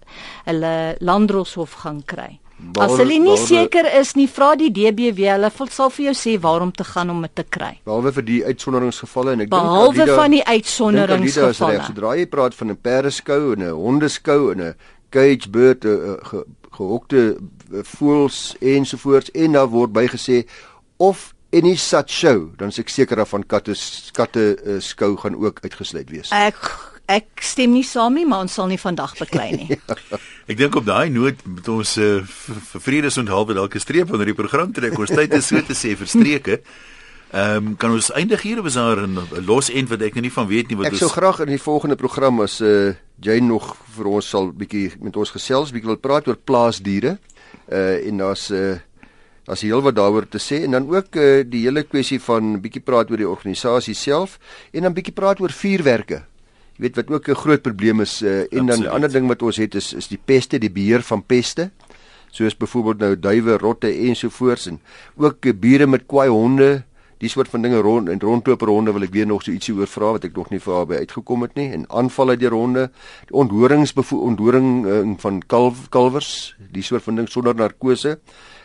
hulle 0.48 0.74
landdroshof 1.00 1.80
gaan 1.84 2.02
kry 2.06 2.36
As 2.80 2.94
hulle 2.96 3.18
nie 3.20 3.36
seker 3.36 3.84
is 3.98 4.14
nie, 4.16 4.24
vra 4.32 4.54
die 4.56 4.70
DBW, 4.72 5.26
hulle 5.28 5.50
sal 5.68 5.90
vir 5.92 6.06
jou 6.06 6.14
sê 6.16 6.36
waarom 6.40 6.70
te 6.72 6.86
gaan 6.88 7.12
om 7.12 7.20
dit 7.26 7.34
te 7.36 7.44
kry. 7.44 7.74
Behalwe 7.84 8.12
vir 8.16 8.24
die 8.24 8.38
uitsonderingsgevalle 8.46 9.34
en 9.36 9.44
ek 9.44 9.50
dink 9.50 9.66
Behalwe 9.66 10.06
van 10.08 10.32
die 10.32 10.40
uitsonderingsgevalle. 10.40 11.84
Sodra 11.90 12.14
jy 12.16 12.26
praat 12.32 12.56
van 12.56 12.72
'n 12.72 12.78
perdeskou 12.88 13.52
en 13.52 13.62
'n 13.62 13.76
hondeskou 13.76 14.52
en 14.52 14.60
'n 14.60 14.74
cage 15.10 15.50
bird, 15.50 15.84
'n 15.84 16.18
ge, 16.22 16.44
gehokte 16.70 17.36
voëls 17.70 18.56
ensovoorts 18.60 19.30
en 19.30 19.52
daar 19.52 19.68
word 19.68 19.92
bygesê 19.92 20.46
of 20.96 21.34
any 21.52 21.76
such 21.76 22.10
show, 22.10 22.50
dan 22.56 22.68
is 22.68 22.78
ek 22.78 22.88
seker 22.88 23.20
af 23.20 23.32
van 23.34 23.46
katte 23.46 23.74
katte 24.12 24.44
uh, 24.64 24.80
skou 24.80 25.16
gaan 25.16 25.36
ook 25.36 25.62
uitgesluit 25.62 26.10
wees. 26.10 26.30
Ek 26.30 26.92
Ek 27.06 27.38
stem 27.38 27.70
nie 27.70 27.84
saam 27.86 28.16
nie, 28.18 28.24
maar 28.26 28.42
ons 28.42 28.56
sal 28.58 28.66
nie 28.66 28.80
vandag 28.82 29.12
beklei 29.14 29.52
nie. 29.54 29.76
Ek 30.50 30.58
dink 30.58 30.74
op 30.74 30.88
daai 30.88 31.06
noot 31.14 31.38
met 31.46 31.68
ons 31.70 31.92
uh, 32.02 32.18
vir 32.26 32.82
vredesondhalwe 32.82 33.54
dalk 33.54 33.76
'n 33.78 33.84
streep 33.84 34.10
onder 34.10 34.26
die 34.26 34.34
program 34.34 34.72
trek. 34.74 34.98
Ons 34.98 35.14
tyd 35.14 35.36
is 35.38 35.46
so 35.46 35.62
te 35.62 35.76
sê 35.78 35.94
verstreke. 35.94 36.58
Ehm 37.34 37.56
um, 37.56 37.76
kan 37.76 37.90
ons 37.90 38.12
eindig 38.14 38.42
hier 38.42 38.64
is 38.64 38.74
daar 38.78 39.02
'n 39.02 39.18
los 39.46 39.70
end 39.70 39.88
wat 39.88 40.00
ek 40.00 40.14
nou 40.14 40.22
nie 40.22 40.32
van 40.32 40.46
weet 40.46 40.68
nie 40.68 40.76
wat 40.76 40.86
ek 40.86 40.94
sou 40.94 41.08
graag 41.10 41.40
in 41.40 41.48
die 41.48 41.58
volgende 41.58 41.96
program 41.96 42.40
as 42.40 42.60
uh 42.60 42.94
Jane 43.20 43.46
nog 43.46 43.76
vir 43.96 44.06
ons 44.06 44.28
sal 44.28 44.52
bietjie 44.52 44.92
met 45.00 45.16
ons 45.16 45.30
gesels, 45.30 45.72
bietjie 45.72 45.88
wil 45.88 45.96
praat 45.96 46.28
oor 46.28 46.36
plaasdiere. 46.36 47.18
Uh 47.68 48.06
en 48.06 48.16
daar's 48.16 48.50
uh 48.50 48.78
daar's 49.44 49.62
heel 49.62 49.82
wat 49.82 49.94
daaroor 49.94 50.28
te 50.28 50.38
sê 50.38 50.62
en 50.62 50.70
dan 50.70 50.88
ook 50.88 51.16
uh 51.16 51.42
die 51.42 51.64
hele 51.66 51.82
kwessie 51.82 52.20
van 52.20 52.60
bietjie 52.60 52.82
praat 52.82 53.10
oor 53.10 53.16
die 53.16 53.28
organisasie 53.28 53.94
self 53.94 54.38
en 54.72 54.82
dan 54.82 54.94
bietjie 54.94 55.14
praat 55.14 55.40
oor 55.40 55.50
vuurwerke. 55.50 56.22
Jy 56.76 56.82
weet 56.82 56.96
wat 56.96 57.10
ook 57.10 57.28
'n 57.28 57.34
groot 57.34 57.62
probleem 57.62 58.00
is 58.00 58.22
uh 58.22 58.46
en 58.52 58.66
dan 58.66 58.82
'n 58.82 58.86
ander 58.86 59.10
ding 59.10 59.26
wat 59.26 59.42
ons 59.42 59.56
het 59.56 59.74
is 59.74 59.92
is 59.94 60.06
die 60.06 60.20
peste, 60.24 60.58
die 60.58 60.70
beheer 60.70 61.02
van 61.02 61.26
peste 61.26 61.70
soos 62.30 62.56
byvoorbeeld 62.56 62.98
nou 62.98 63.16
duwe, 63.18 63.58
rotte 63.58 63.88
ensovoorts 63.88 64.66
en 64.66 64.80
ook 65.16 65.46
uh, 65.46 65.52
bure 65.52 65.86
met 65.86 66.06
kwaai 66.06 66.28
honde 66.28 66.84
die 67.18 67.30
soort 67.32 67.48
van 67.48 67.62
dinge 67.62 67.80
rond 67.80 68.08
en 68.08 68.20
rondloper 68.20 68.68
honde 68.68 68.92
wil 68.92 69.06
ek 69.06 69.14
weer 69.14 69.26
nog 69.26 69.42
so 69.42 69.52
ietsie 69.54 69.74
oor 69.76 69.88
vra 69.88 70.12
wat 70.16 70.26
ek 70.28 70.36
nog 70.36 70.50
nie 70.52 70.60
vir 70.60 70.74
haar 70.74 70.88
by 70.90 71.00
uitgekom 71.04 71.46
het 71.46 71.56
nie. 71.56 71.70
En 71.72 71.86
aanvalle 71.88 72.36
deur 72.36 72.56
honde 72.56 72.90
die 73.30 73.36
onthorings 73.36 73.94
onthoring 73.96 74.70
uh, 74.86 75.00
van 75.22 75.40
kalf, 75.46 75.88
kalwers 75.88 76.54
die 76.72 76.84
soort 76.84 77.06
van 77.06 77.22
ding 77.22 77.28
sonder 77.28 77.56
narkose 77.56 78.18